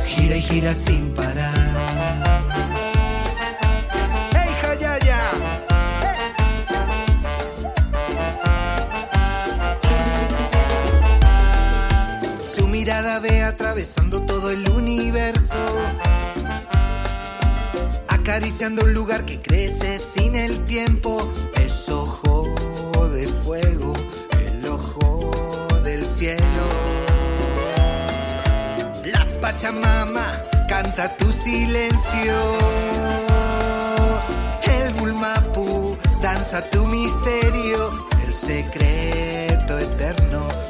[0.06, 1.66] Gira y gira sin parar.
[12.76, 14.62] Mirada ve atravesando todo el
[18.08, 21.32] acariciando un lugar que crece sin el tiempo.
[21.54, 22.46] Es ojo
[23.12, 23.92] de fuego,
[24.40, 25.32] el ojo
[25.82, 26.66] del cielo.
[29.04, 30.26] La Pachamama
[30.68, 32.34] canta tu silencio.
[34.62, 40.65] El Gulmapu danza tu misterio, el secreto eterno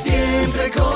[0.00, 0.89] siempre conmigo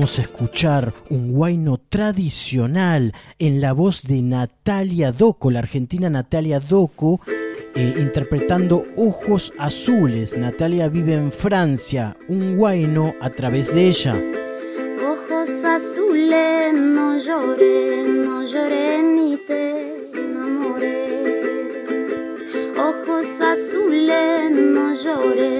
[0.00, 6.58] Vamos a escuchar un guayno tradicional en la voz de Natalia Doco, la argentina Natalia
[6.58, 7.20] Doco,
[7.74, 10.38] eh, interpretando Ojos Azules.
[10.38, 14.14] Natalia vive en Francia, un guayno a través de ella.
[15.04, 20.96] Ojos azules, no llores, no llores ni te enamores.
[22.74, 25.59] Ojos azules, no llores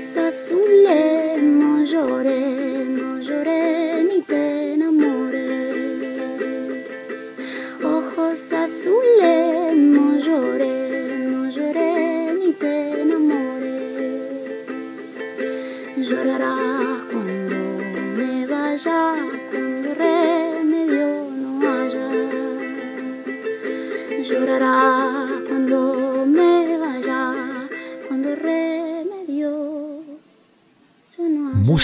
[0.00, 2.49] azulé, no lloré.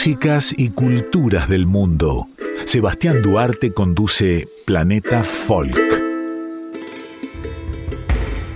[0.07, 2.29] músicas y culturas del mundo.
[2.65, 5.77] Sebastián Duarte conduce Planeta Folk.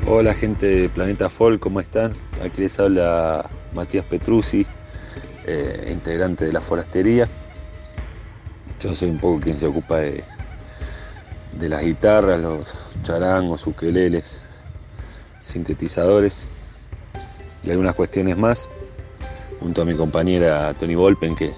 [0.06, 2.12] Hola gente de Planeta Folk, ¿cómo están?
[2.40, 4.64] Aquí les habla Matías Petrucci,
[5.44, 7.26] eh, integrante de la forastería.
[8.80, 10.22] Yo soy un poco quien se ocupa de,
[11.58, 12.68] de las guitarras, los
[13.02, 14.40] charangos, ukeleles,
[15.42, 16.46] sintetizadores
[17.64, 18.68] y algunas cuestiones más
[19.60, 21.50] junto a mi compañera Tony Volpen, que,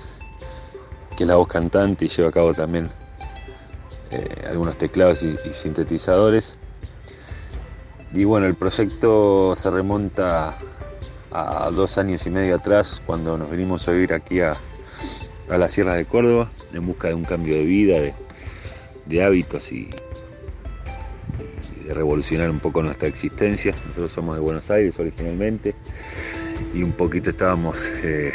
[1.16, 2.90] que es la voz cantante y lleva a cabo también
[4.10, 6.58] eh, algunos teclados y, sintetizadores.
[8.12, 10.58] Y bueno, el proyecto se remonta
[11.30, 14.54] a dos años y medio atrás, cuando nos venimos a vivir aquí a,
[15.48, 18.12] a la Sierra de Córdoba, en busca de un cambio de vida, de,
[19.06, 19.88] de hábitos y
[21.86, 23.72] de revolucionar un poco nuestra existencia.
[23.72, 25.74] Nosotros somos de Buenos Aires originalmente
[26.74, 28.32] y un poquito estábamos eh,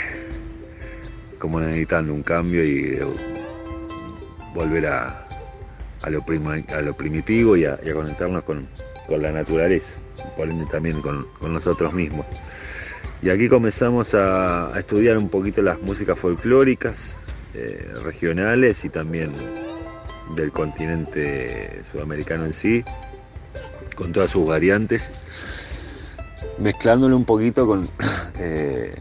[1.39, 3.07] como necesitando un cambio y de
[4.53, 5.27] volver a,
[6.01, 8.67] a, lo, prima- a lo primitivo y a, conectarnos con,
[9.07, 9.95] con la naturaleza,
[10.35, 12.25] por ende también con, con nosotros mismos.
[13.21, 17.15] Y aquí comenzamos a, a estudiar un poquito las músicas folclóricas,
[17.53, 19.31] eh, regionales y también
[20.35, 22.83] del continente sudamericano en sí,
[23.95, 25.11] con todas sus variantes,
[26.59, 27.87] mezclándolo un poquito con
[28.39, 28.95] eh,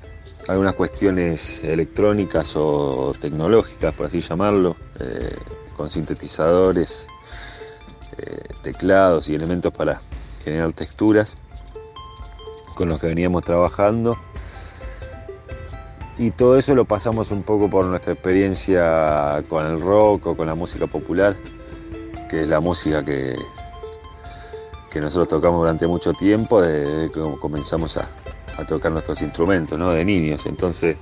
[0.49, 5.35] algunas cuestiones electrónicas o tecnológicas, por así llamarlo, eh,
[5.77, 7.07] con sintetizadores,
[8.19, 10.01] eh, teclados y elementos para
[10.45, 11.37] generar texturas
[12.74, 14.16] con los que veníamos trabajando.
[16.19, 20.47] Y todo eso lo pasamos un poco por nuestra experiencia con el rock o con
[20.47, 21.37] la música popular,
[22.31, 23.37] que es la música que,
[24.97, 28.09] que nosotros tocamos durante mucho tiempo, desde que comenzamos a,
[28.56, 29.90] a tocar nuestros instrumentos, ¿no?
[29.90, 30.47] de niños.
[30.47, 30.97] Entonces,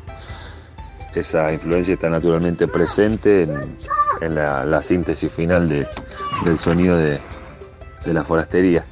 [1.15, 3.49] esa influencia está naturalmente presente
[4.21, 5.87] en, la, la síntesis final de-
[6.45, 7.21] del sonido de,
[8.05, 8.85] de la forastería,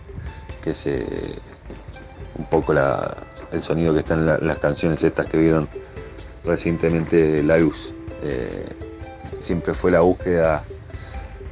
[0.62, 1.04] que es eh,
[2.38, 5.68] un poco el sonido que está en la- las canciones estas que vieron
[6.44, 7.92] recientemente La Luz.
[8.22, 8.68] Eh,
[9.40, 10.62] siempre fue la búsqueda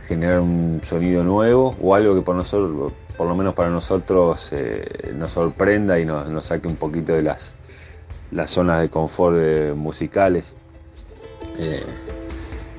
[0.07, 5.13] generar un sonido nuevo o algo que por nosotros, por lo menos para nosotros, eh,
[5.15, 7.53] nos sorprenda y nos, nos saque un poquito de las,
[8.31, 10.57] las zonas de confort eh, musicales
[11.59, 11.85] eh,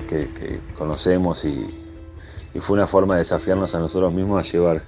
[0.08, 1.64] que, conocemos y,
[2.58, 4.82] fue una forma de desafiarnos a nosotros mismos a llevar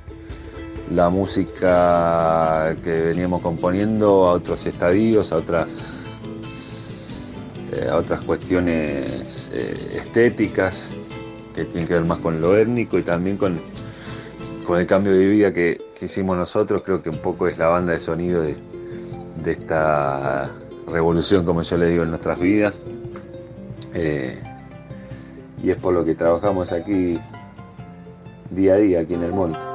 [0.91, 6.09] la música que veníamos componiendo a otros estadios, a otras
[7.71, 10.95] eh, a otras cuestiones estéticas
[11.55, 13.61] que tienen que ver más con lo étnico y también con,
[14.65, 16.83] con el cambio de vida que, hicimos nosotros.
[16.85, 18.57] Creo que un poco es la banda de sonido de,
[19.43, 20.51] de esta
[20.87, 22.83] revolución, como yo le digo, en nuestras vidas.
[23.95, 24.39] Eh,
[25.63, 27.19] y es por lo que trabajamos aquí
[28.51, 29.74] día a día, aquí en el monte.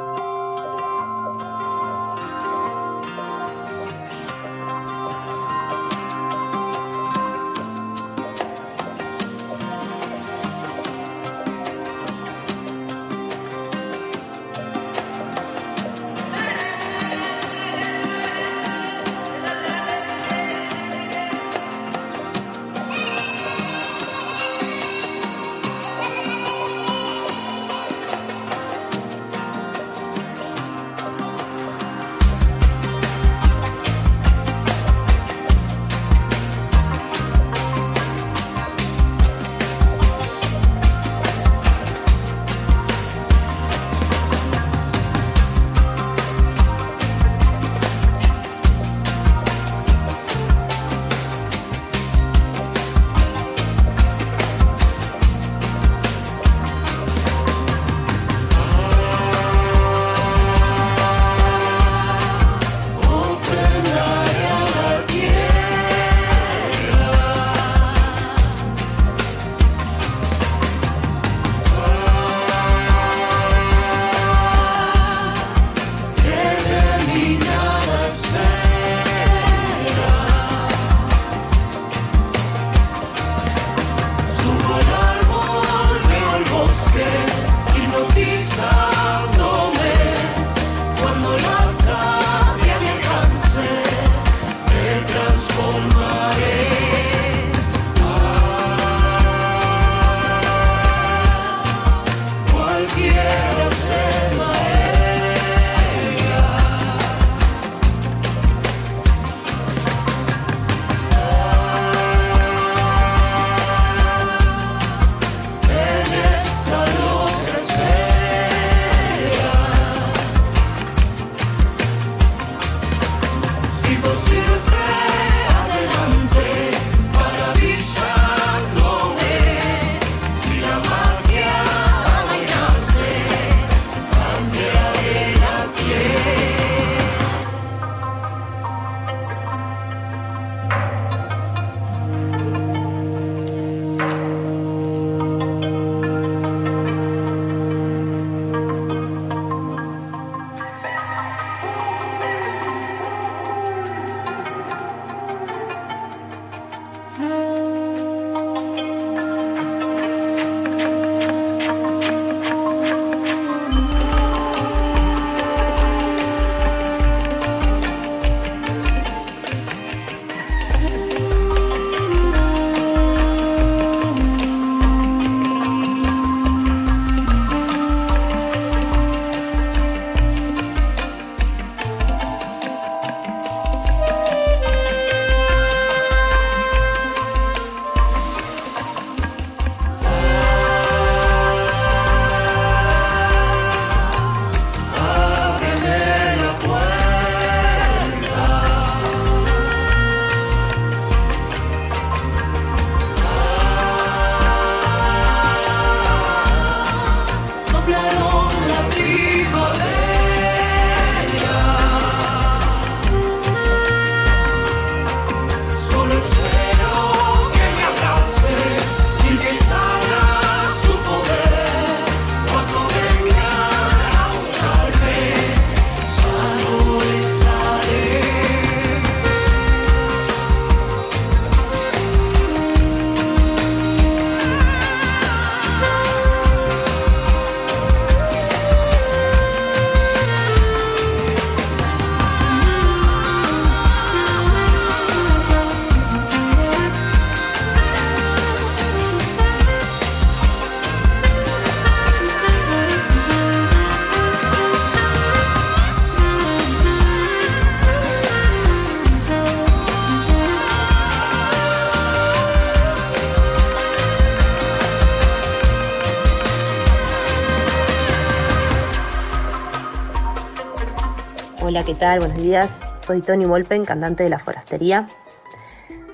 [271.90, 272.20] ¿Qué tal?
[272.20, 272.70] Buenos días.
[273.00, 275.10] Soy Tony Volpen, cantante de La Forastería.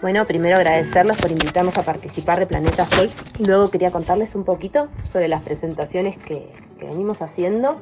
[0.01, 4.87] Bueno, primero agradecerles por invitarnos a participar de Planeta Folk luego quería contarles un poquito
[5.03, 6.49] sobre las presentaciones que,
[6.79, 7.75] que venimos haciendo.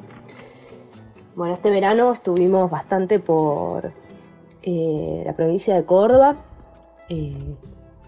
[1.36, 3.92] Bueno, este verano estuvimos bastante por
[4.64, 6.34] eh, la provincia de Córdoba.
[7.08, 7.54] Eh,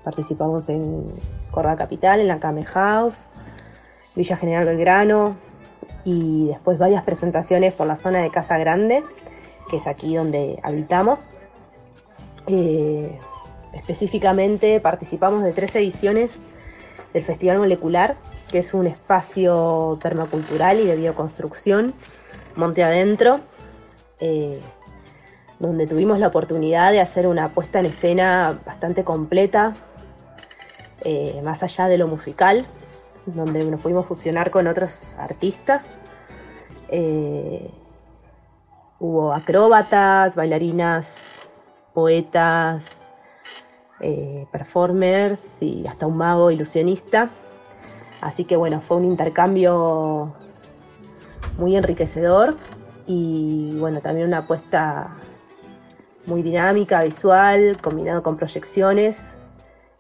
[0.03, 1.07] participamos en
[1.53, 3.29] Córdoba Capital, en la Came House,
[4.17, 5.37] Villa General Belgrano
[6.05, 9.05] y después varias presentaciones por la zona de Casa Grande,
[9.69, 11.35] que es aquí donde habitamos.
[12.47, 13.19] Eh,
[13.75, 16.31] específicamente participamos de tres ediciones
[17.13, 18.17] del Festival Molecular,
[18.51, 21.95] que es un espacio permacultural y de bioconstrucción,
[22.55, 23.41] monte adentro,
[24.21, 24.61] eh,
[25.59, 29.75] donde tuvimos la oportunidad de hacer una puesta en escena bastante completa,
[31.05, 32.67] eh, más allá de lo musical,
[33.27, 35.91] donde nos pudimos fusionar con otros artistas.
[38.99, 41.23] Hubo acróbatas, bailarinas,
[41.93, 42.85] poetas,
[44.01, 47.31] eh, performers y hasta un mago ilusionista.
[48.21, 50.35] Así que bueno, fue un intercambio
[51.59, 52.57] muy enriquecedor
[53.07, 55.17] y bueno, también una apuesta
[56.27, 59.35] muy dinámica, visual, combinado con proyecciones,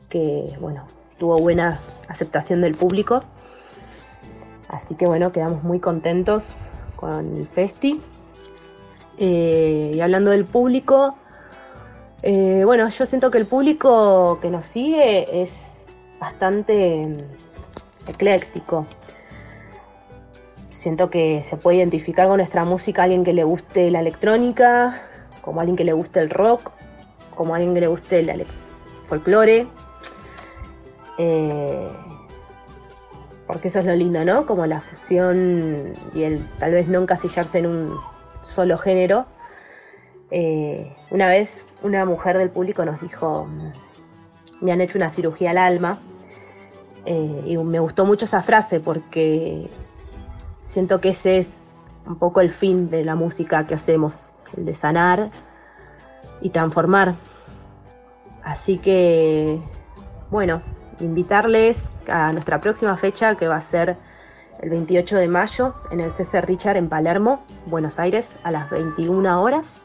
[0.08, 0.86] que bueno,
[1.18, 3.22] tuvo buena aceptación del público.
[4.68, 6.44] Así que bueno, quedamos muy contentos
[6.96, 8.00] con el festi.
[9.18, 11.16] Eh, y hablando del público,
[12.22, 15.86] eh, bueno, yo siento que el público que nos sigue es
[16.18, 18.86] bastante mm, ecléctico.
[20.70, 25.02] Siento que se puede identificar con nuestra música alguien que le guste la electrónica,
[25.40, 26.70] como alguien que le guste el rock,
[27.34, 28.46] como alguien que le guste el
[29.04, 29.66] folclore.
[31.18, 31.88] Eh,
[33.46, 34.44] porque eso es lo lindo, ¿no?
[34.44, 38.00] Como la fusión y el tal vez no encasillarse en un
[38.46, 39.26] solo género.
[40.30, 43.46] Eh, una vez una mujer del público nos dijo,
[44.60, 45.98] me han hecho una cirugía al alma.
[47.04, 49.68] Eh, y me gustó mucho esa frase porque
[50.64, 51.62] siento que ese es
[52.04, 55.30] un poco el fin de la música que hacemos, el de sanar
[56.40, 57.14] y transformar.
[58.42, 59.60] Así que,
[60.30, 60.62] bueno,
[61.00, 61.78] invitarles
[62.08, 63.96] a nuestra próxima fecha que va a ser
[64.60, 69.42] el 28 de mayo en el César Richard en Palermo, Buenos Aires, a las 21
[69.42, 69.82] horas.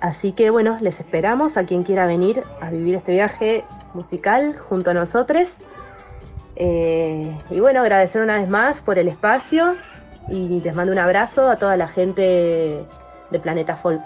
[0.00, 4.90] Así que bueno, les esperamos a quien quiera venir a vivir este viaje musical junto
[4.90, 5.48] a nosotros.
[6.56, 9.76] Eh, y bueno, agradecer una vez más por el espacio
[10.28, 12.84] y les mando un abrazo a toda la gente
[13.30, 14.02] de Planeta Folk.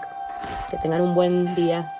[0.69, 1.94] Que tengan un buen día.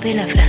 [0.00, 0.39] Recordé la fragilidad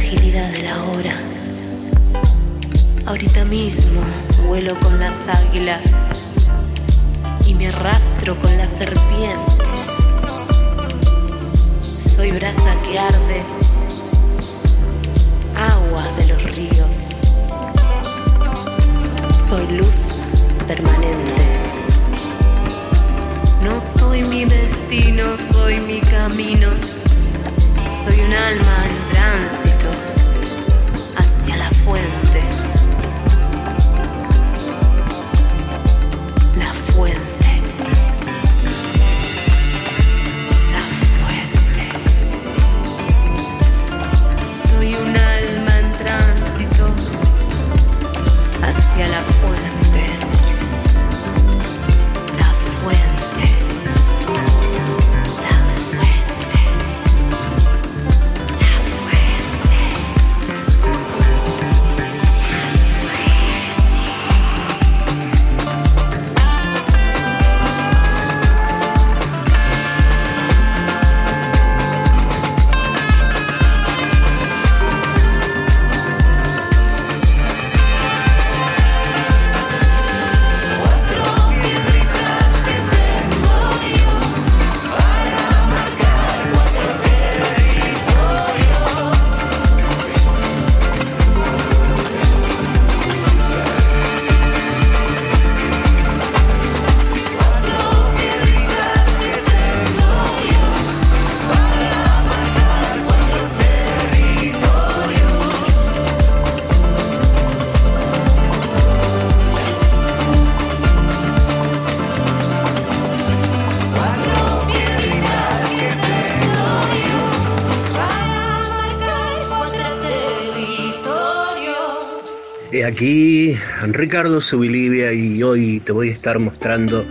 [123.01, 123.55] aquí
[123.87, 127.03] Ricardo Subilivia y hoy te voy a estar mostrando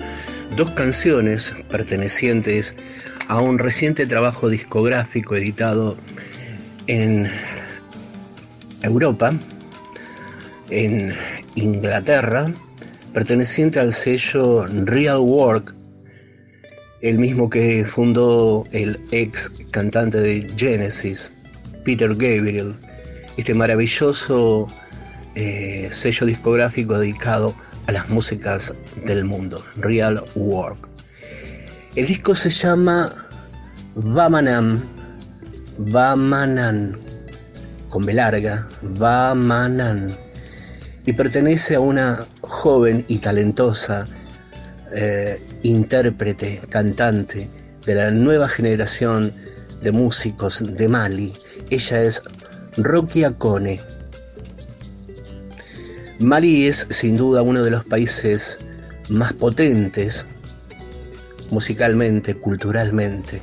[0.57, 2.77] dos canciones pertenecientes
[3.27, 5.97] a un reciente trabajo discográfico editado
[6.87, 7.27] en
[8.83, 9.35] Europa,
[10.71, 11.13] en
[11.57, 12.53] Inglaterra,
[13.13, 15.75] perteneciente al sello Real Work,
[17.03, 21.33] el mismo que fundó el ex cantante de Genesis,
[21.83, 22.77] Peter Gabriel,
[23.37, 24.69] este maravilloso
[25.35, 27.55] eh, sello discográfico dedicado
[27.87, 28.75] a las músicas
[29.05, 30.89] del mundo, Real Work.
[31.97, 33.13] El disco se llama
[33.95, 34.81] Vamanam,
[35.79, 36.97] Vamanan,
[37.89, 40.15] con B larga, Vamanan,
[41.07, 44.07] y pertenece a una joven y talentosa
[44.93, 47.49] eh, intérprete, cantante
[47.87, 49.33] de la nueva generación
[49.83, 51.33] de músicos de Mali.
[51.71, 52.23] Ella es
[52.77, 53.81] Rokia Kone.
[56.21, 58.59] Mali es sin duda uno de los países
[59.09, 60.27] más potentes
[61.51, 63.41] musicalmente, culturalmente,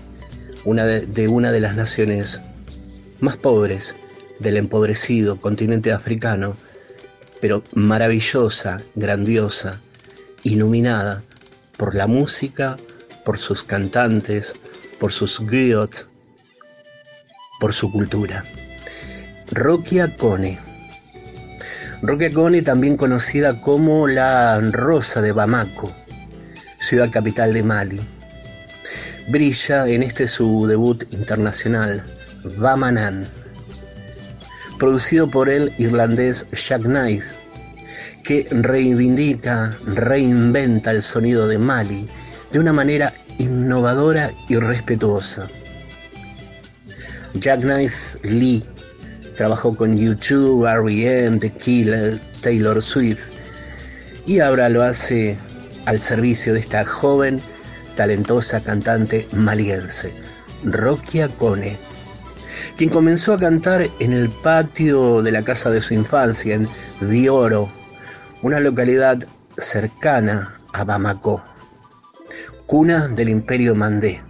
[0.63, 2.39] una de, una de las naciones
[3.19, 3.95] más pobres
[4.37, 6.55] del empobrecido continente africano,
[7.41, 9.81] pero maravillosa, grandiosa,
[10.43, 11.23] iluminada
[11.77, 12.77] por la música,
[13.25, 14.53] por sus cantantes,
[14.99, 16.07] por sus griots,
[17.59, 18.43] por su cultura.
[19.51, 20.66] Rokia Kone.
[22.01, 25.91] Rokia Kone, también conocida como la Rosa de Bamako,
[26.79, 28.01] ciudad capital de Mali.
[29.29, 32.03] Brilla en este su debut internacional,
[32.57, 33.27] Bamanan,
[34.77, 37.27] producido por el irlandés Jack Knife,
[38.23, 42.07] que reivindica, reinventa el sonido de Mali
[42.51, 45.49] de una manera innovadora y respetuosa.
[47.33, 48.63] Jack Knife Lee
[49.37, 53.21] trabajó con YouTube, R.E.M., The Killer, Taylor Swift
[54.25, 55.37] y ahora lo hace
[55.85, 57.39] al servicio de esta joven,
[57.95, 60.11] talentosa cantante maliense,
[60.65, 61.77] Rokia Kone,
[62.75, 66.67] quien comenzó a cantar en el patio de la casa de su infancia en
[66.99, 67.69] Dioro,
[68.41, 69.19] una localidad
[69.57, 71.41] cercana a Bamako,
[72.65, 74.21] cuna del imperio mandé.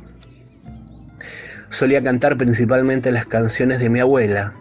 [1.69, 4.53] Solía cantar principalmente las canciones de mi abuela.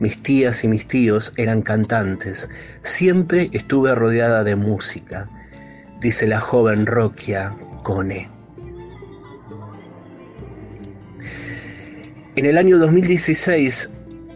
[0.00, 2.50] Mis tías y mis tíos eran cantantes.
[2.82, 5.28] Siempre estuve rodeada de música,
[6.00, 8.28] dice la joven Rokia Kone.
[12.36, 13.90] En el año 2016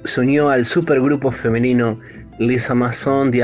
[0.05, 1.99] se unió al supergrupo femenino
[2.39, 3.43] Les Amazones de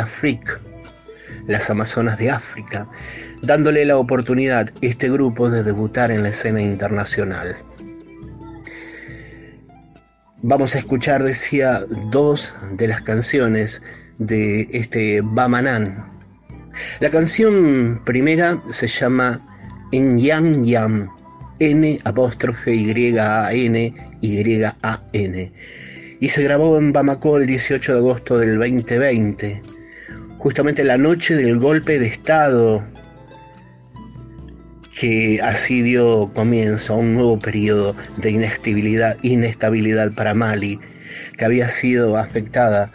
[1.48, 2.86] las Amazonas de África,
[3.42, 7.56] dándole la oportunidad a este grupo de debutar en la escena internacional.
[10.46, 13.82] Vamos a escuchar, decía, dos de las canciones
[14.18, 16.04] de este Bamanan.
[17.00, 19.40] La canción primera se llama
[19.90, 21.08] En Yam,
[21.60, 25.52] N apóstrofe Y A N Y A N
[26.20, 29.62] y se grabó en Bamako el 18 de agosto del 2020,
[30.36, 32.84] justamente la noche del golpe de Estado
[34.94, 40.78] que así dio comienzo a un nuevo periodo de inestabilidad, inestabilidad para Mali,
[41.36, 42.92] que había sido afectada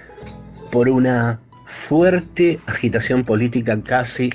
[0.72, 4.30] por una fuerte agitación política casi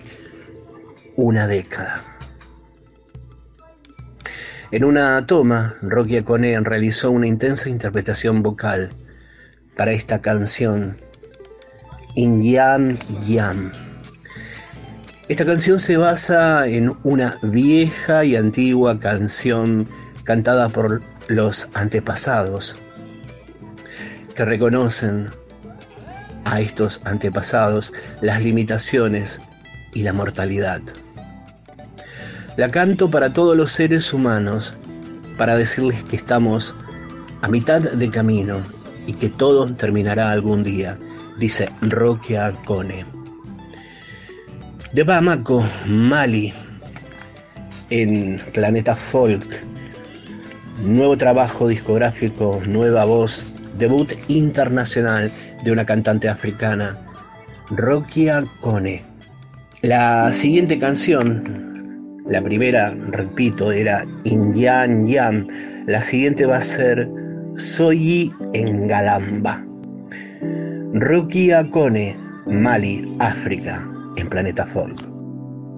[1.16, 2.02] una década.
[4.70, 8.92] En una toma, Rocky Acone realizó una intensa interpretación vocal
[9.76, 10.96] para esta canción,
[12.16, 13.93] In Yam Yam.
[15.26, 19.88] Esta canción se basa en una vieja y antigua canción
[20.22, 22.76] cantada por los antepasados,
[24.34, 25.30] que reconocen
[26.44, 27.90] a estos antepasados
[28.20, 29.40] las limitaciones
[29.94, 30.82] y la mortalidad.
[32.58, 34.76] La canto para todos los seres humanos,
[35.38, 36.76] para decirles que estamos
[37.40, 38.60] a mitad de camino
[39.06, 40.98] y que todo terminará algún día,
[41.38, 43.23] dice Roque Arcone
[44.94, 46.52] de Bamako, Mali,
[47.90, 49.44] en Planeta Folk.
[50.84, 55.32] Nuevo trabajo discográfico, nueva voz, debut internacional
[55.64, 56.96] de una cantante africana,
[57.70, 59.02] Rokia Kone.
[59.82, 65.48] La siguiente canción, la primera, repito, era Indian Yam.
[65.88, 67.10] La siguiente va a ser
[67.56, 69.64] Soyi en Galamba.
[70.92, 72.16] Rokia Kone,
[72.46, 74.98] Mali, África en Planeta Folk.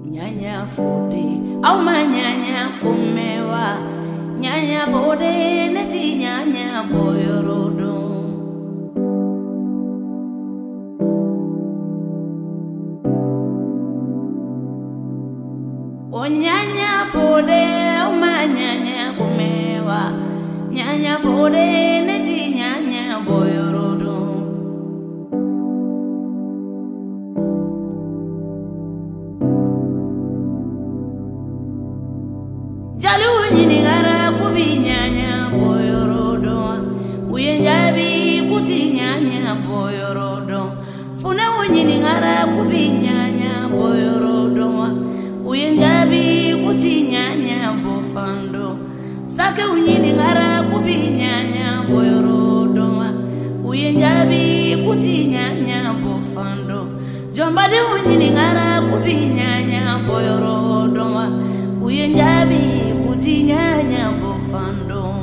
[0.05, 1.25] Nyanya fode,
[1.63, 3.69] au manyanya kumewa,
[4.41, 7.97] nyanya fode neti nyanya boyorodo.
[16.13, 17.63] O nyanya fode,
[18.03, 20.03] au manyanya kumewa,
[20.71, 21.67] nyanya fode
[22.07, 23.76] neti nyanya boyorodo.
[39.21, 40.71] binyanya boyorodon
[41.17, 44.89] funa wonyininghara kubinyanya boyorodonwa
[45.45, 48.77] uyenjabi kutinyanya bofando.
[49.25, 53.09] Sake unyininghara kubinyanya boyorodonwa
[53.65, 56.89] uyenjabi kuti kutinyanya bofando.
[57.33, 61.31] Jombadi unyininghara kubinyanya boyorodonwa
[61.83, 65.16] uyenjabi kutinyanya bofando.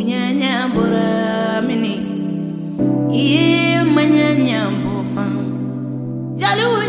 [0.00, 2.00] unyanya bora mini.
[3.12, 5.44] Ye manyanya bofam
[6.40, 6.88] jalu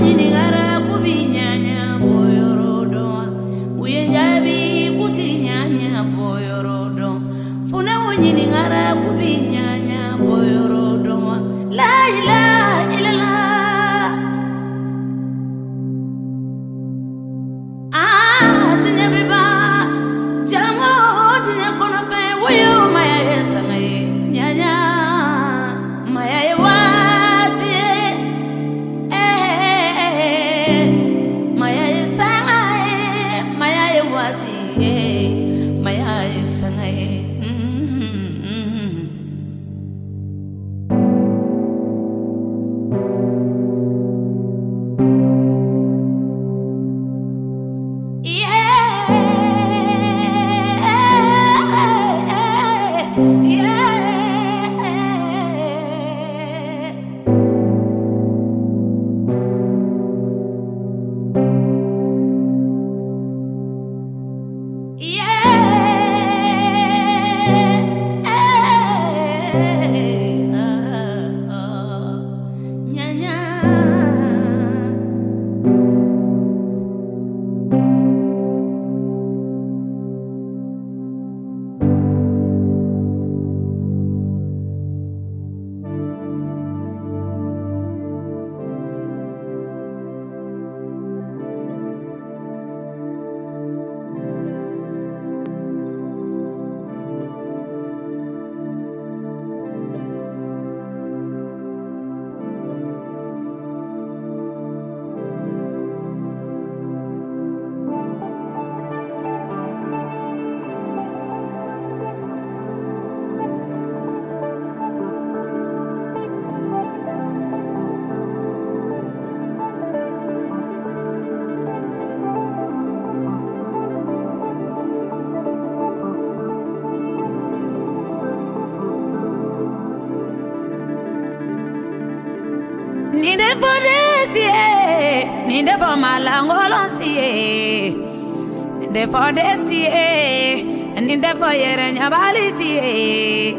[139.11, 140.61] for this CA.
[140.95, 143.53] And in the fire and Yabali CA.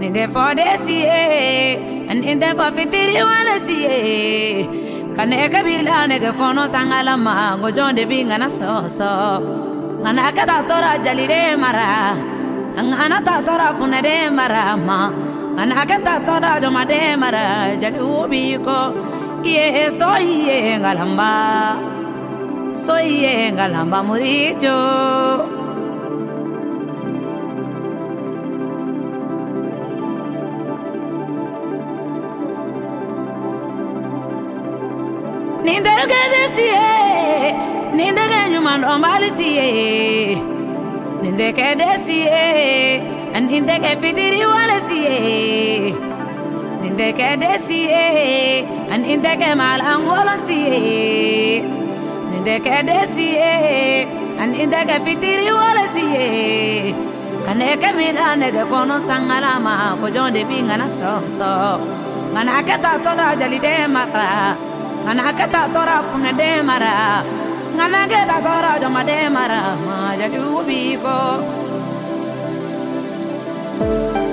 [0.00, 1.76] Need the for this CA.
[2.08, 4.64] And in the for 51 CA.
[5.16, 9.04] Kaneka bila nega kono sangala mango John de Binga na so so.
[10.04, 12.14] Anaka tora jalire mara.
[12.78, 15.10] Angana tora funere mara ma.
[15.60, 18.94] Anaka tora jomade mara jalubi ko.
[19.42, 21.99] Iye so iye ngalamba
[22.72, 25.58] soy en Engalamba Murillo.
[35.80, 37.54] Nindekedesiye,
[37.96, 40.36] nindekenyuma nombalisiye,
[41.22, 42.42] nindekedesiye,
[43.48, 45.94] nindekefitiri walesiye,
[46.82, 48.04] nindekedesiye,
[49.02, 51.62] nindekemal angolosiye
[52.30, 53.52] nindeke desie
[54.42, 56.94] anindeke fitiri wolesie
[57.46, 61.52] kaneke midanege kono sangalama kojonde bi ngana soso.
[62.32, 64.54] Ngana keta tora jali demara.
[65.04, 66.94] Ngana keta tora fune demara.
[67.76, 71.18] Ngana keta tora jama demara ma jali ubiko
[73.80, 74.29] Thank you.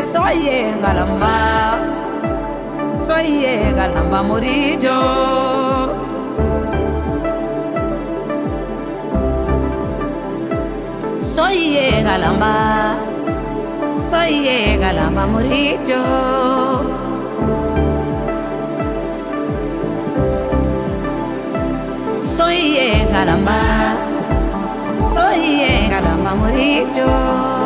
[0.04, 0.44] soy
[0.84, 2.00] galamba
[3.00, 3.42] soy
[3.76, 5.00] galamba murillo.
[11.22, 13.00] Soy galamba
[13.98, 16.04] soy galamba murillo.
[16.84, 17.09] soy
[23.14, 23.60] galamba
[25.14, 25.44] soy
[25.92, 27.59] galamba murillo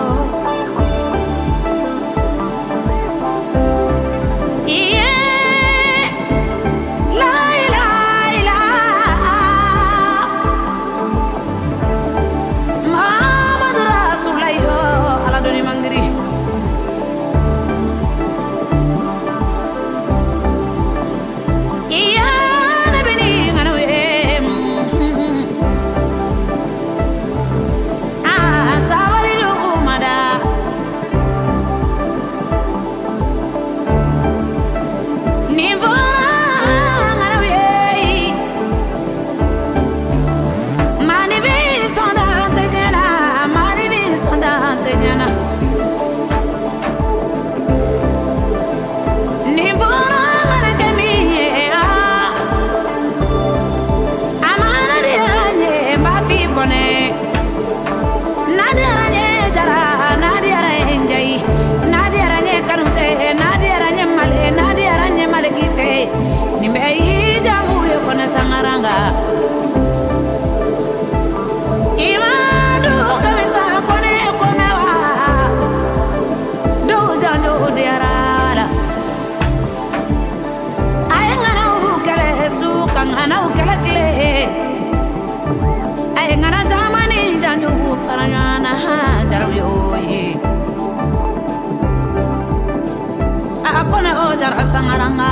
[94.73, 95.31] sangaranga.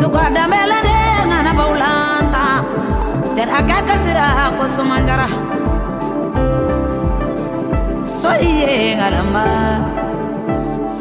[0.00, 2.44] Duka damela de ngana baulanta
[3.34, 4.26] ter akaka sira
[4.58, 5.28] ko sumandara
[8.20, 9.46] soiye ngalamba.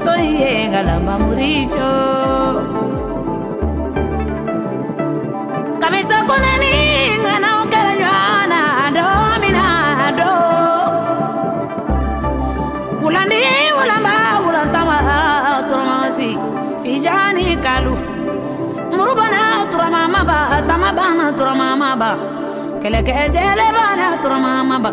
[0.02, 1.92] Soiye ngalamba muricho.
[5.82, 6.76] Kabisa kunani
[7.24, 7.51] ngana
[20.92, 22.12] ba tamabana turamama ba
[22.82, 24.92] keleke jele bana turamama ba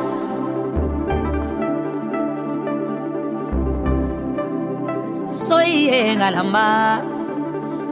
[5.26, 5.74] soy
[6.20, 7.02] galamba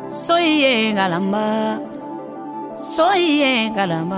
[0.08, 1.46] soy galamba
[2.78, 4.18] soy galamba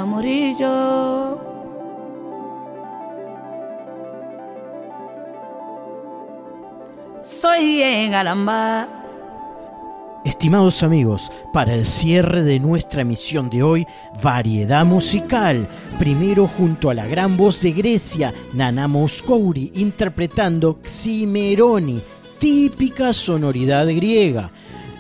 [10.24, 13.88] Estimados amigos, para el cierre de nuestra emisión de hoy,
[14.22, 15.68] variedad musical.
[16.00, 22.02] Primero junto a la gran voz de Grecia, Nana Mouskouri, interpretando Ximeroni,
[22.40, 24.52] típica sonoridad griega.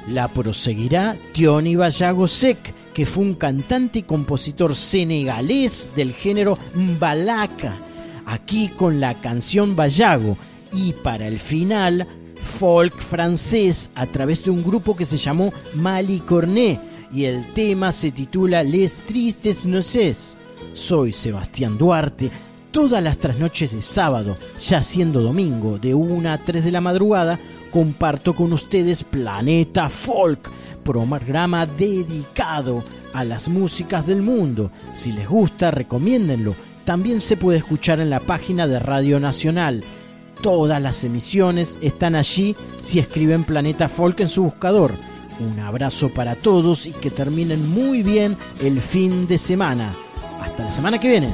[0.10, 7.76] La proseguirá Tioni Vallago Sek, que fue un cantante y compositor senegalés del género Mbalaka,
[8.26, 10.38] aquí con la canción Vallago.
[10.72, 12.08] Y para el final,
[12.58, 16.80] folk francés a través de un grupo que se llamó Malicorné
[17.14, 20.36] y el tema se titula Les Tristes Noces.
[20.74, 22.32] Soy Sebastián Duarte.
[22.72, 27.40] Todas las trasnoches de sábado, ya siendo domingo, de 1 a 3 de la madrugada,
[27.72, 30.50] comparto con ustedes Planeta Folk,
[30.84, 34.72] programa dedicado a las músicas del mundo.
[34.96, 36.56] Si les gusta, recomiéndenlo.
[36.86, 39.84] También se puede escuchar en la página de Radio Nacional
[40.42, 44.92] Todas las emisiones están allí si escriben Planeta Folk en su buscador.
[45.40, 49.92] Un abrazo para todos y que terminen muy bien el fin de semana.
[50.42, 51.30] Hasta la semana que viene.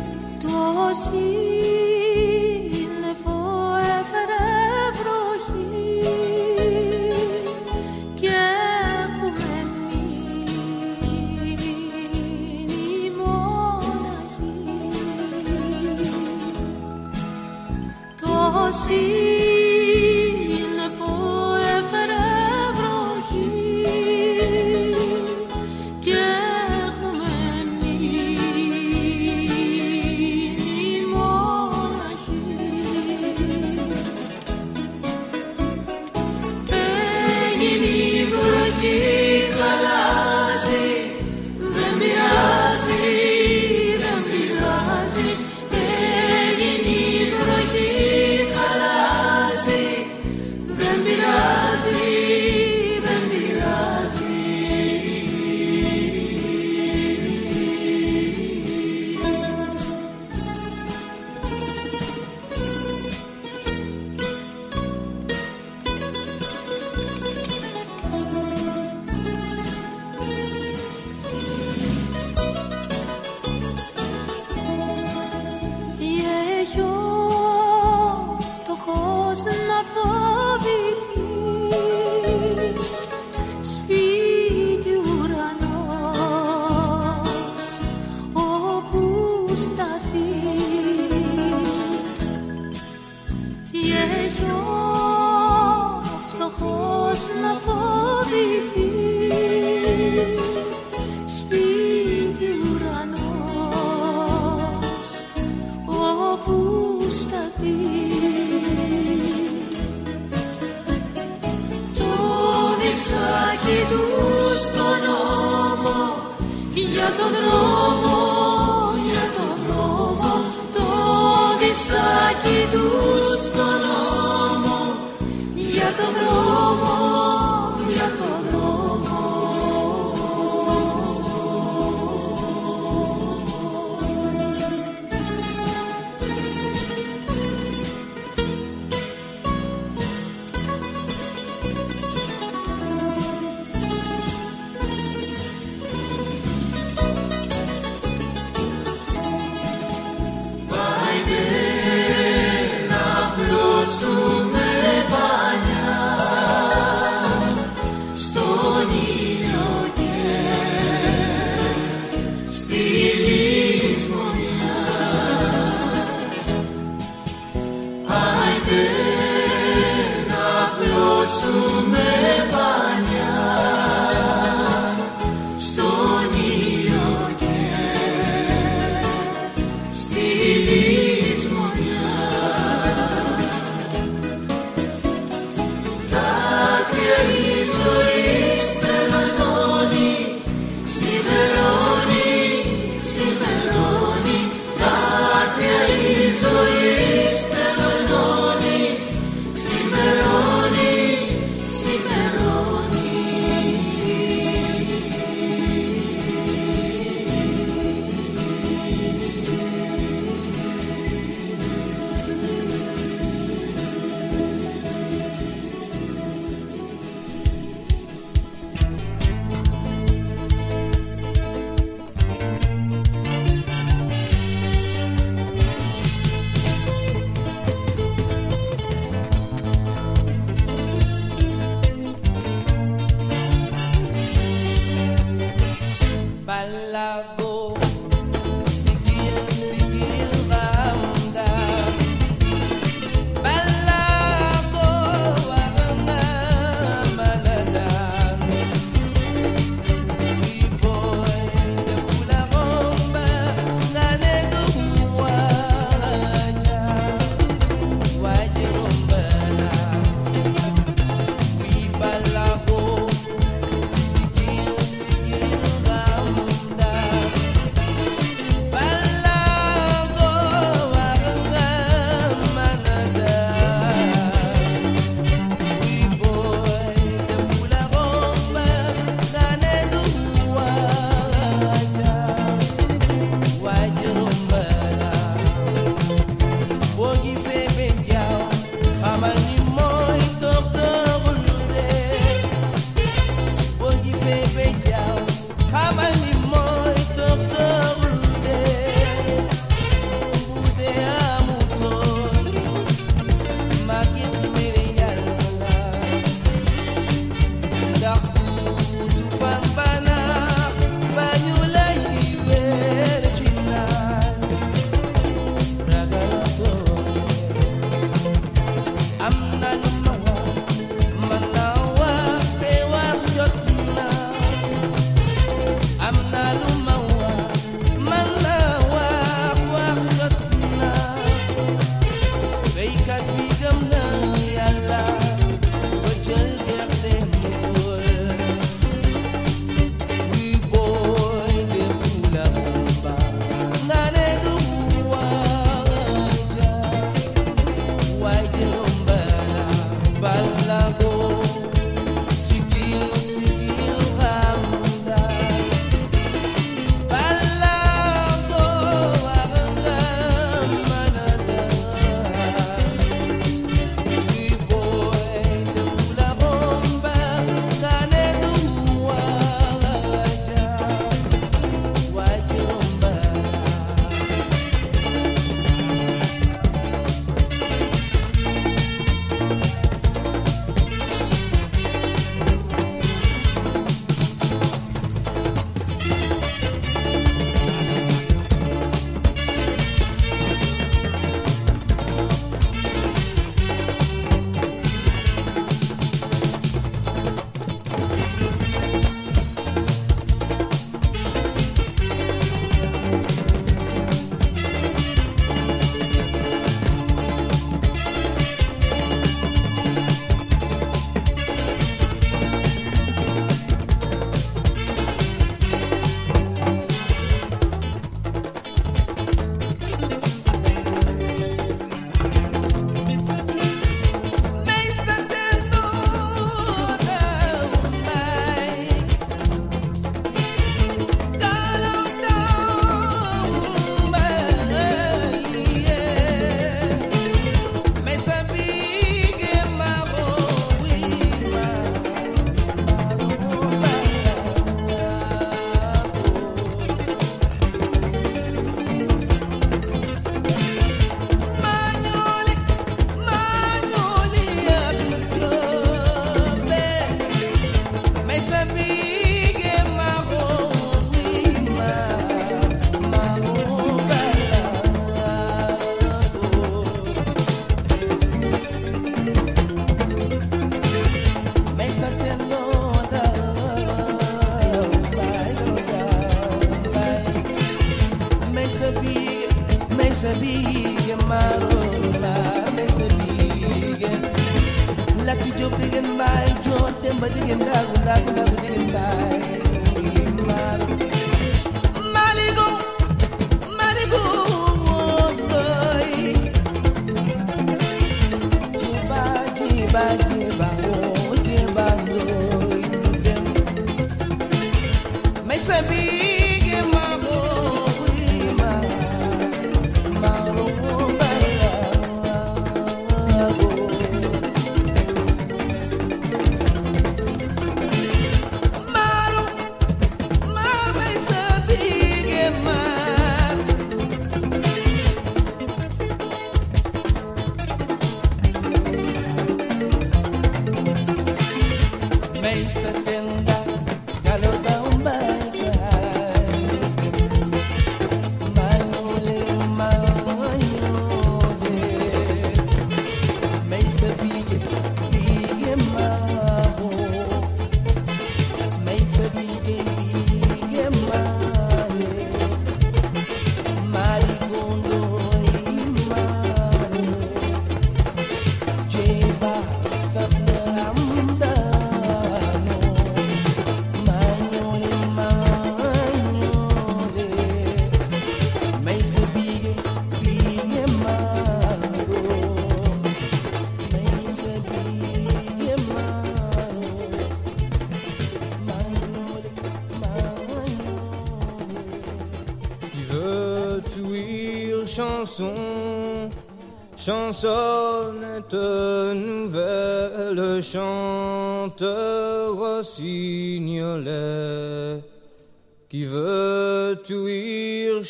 [18.73, 19.32] 心。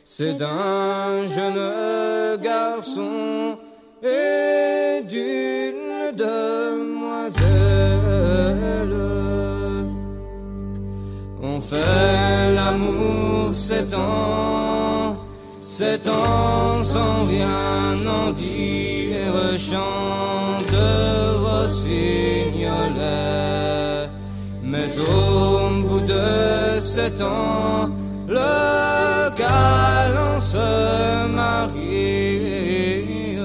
[0.04, 3.58] C'est d'un jeune garçon
[4.02, 5.53] et d'une
[11.70, 15.16] fait l'amour sept ans,
[15.60, 24.08] sept ans sans rien en dire, chanteur rossignolet.
[24.62, 27.90] Mais au bout de sept ans,
[28.28, 33.38] le galant se marie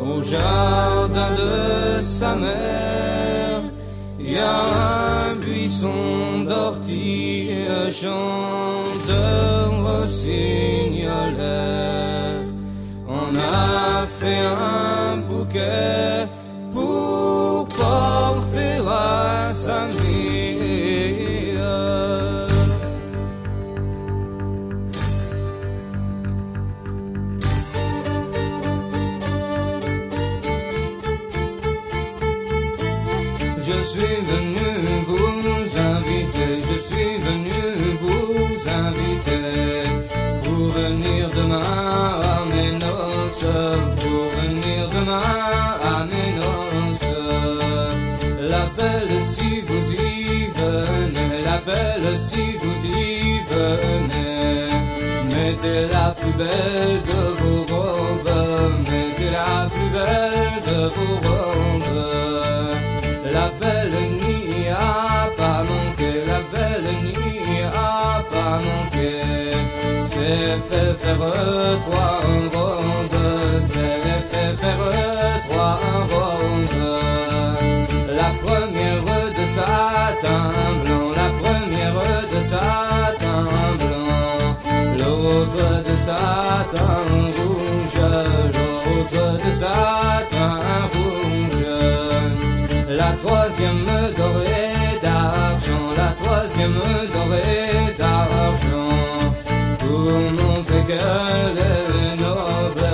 [0.00, 3.62] au jardin de sa mère.
[4.18, 4.58] Il y a
[5.16, 5.19] un
[5.80, 7.48] buisson d'ortie,
[7.90, 11.36] chanteur rossignolet.
[13.08, 16.28] On a fait un bouquet
[55.60, 58.30] mettez la plus belle de vos robes,
[58.90, 62.00] mettez la plus belle de vos robes.
[63.32, 63.92] La belle
[64.22, 69.20] n'y a pas manqué, la belle n'y a pas manqué.
[70.02, 72.20] C'est fait faire trois
[72.52, 75.19] rondes, c'est fait faire
[87.38, 88.00] rouge,
[88.54, 91.64] l'autre de satin rouge.
[92.88, 96.80] La troisième dorée d'argent, la troisième
[97.14, 98.92] dorée d'argent,
[99.78, 100.10] pour
[100.40, 102.86] montrer qu'elle est noble,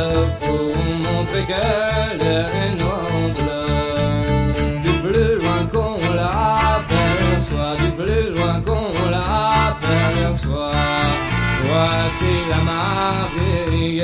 [0.42, 0.76] pour
[1.06, 3.52] montrer qu'elle est noble.
[4.82, 10.72] Du plus loin qu'on l'aperçoit, du plus loin qu'on l'aperçoit,
[11.76, 14.02] voici la mariée,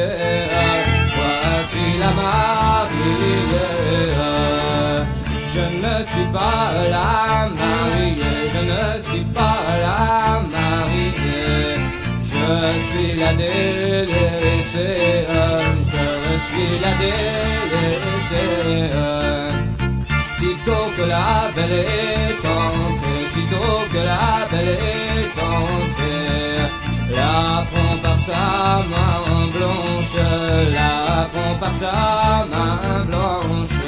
[1.16, 3.62] voici la mariée.
[5.54, 10.00] Je ne ne suis pas la mariée, je ne suis pas la
[10.54, 11.76] mariée.
[12.30, 12.46] Je
[12.88, 15.26] suis la délaissée,
[15.92, 16.06] je
[16.46, 18.52] suis la délaissée.
[20.38, 26.21] Sitôt que la belle est entrée, sitôt que la belle est entrée,
[27.32, 28.44] la prend par sa
[28.92, 30.16] main blanche,
[30.76, 33.80] la prend par sa main blanche.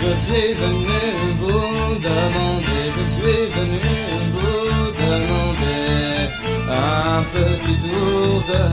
[0.00, 1.02] Je suis venu
[1.40, 3.80] vous demander, je suis venu
[4.34, 6.28] vous demander
[6.68, 8.64] un petit tour de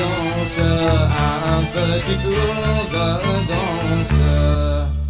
[0.00, 0.60] danse,
[1.58, 3.06] un petit tour de
[3.50, 5.01] danse.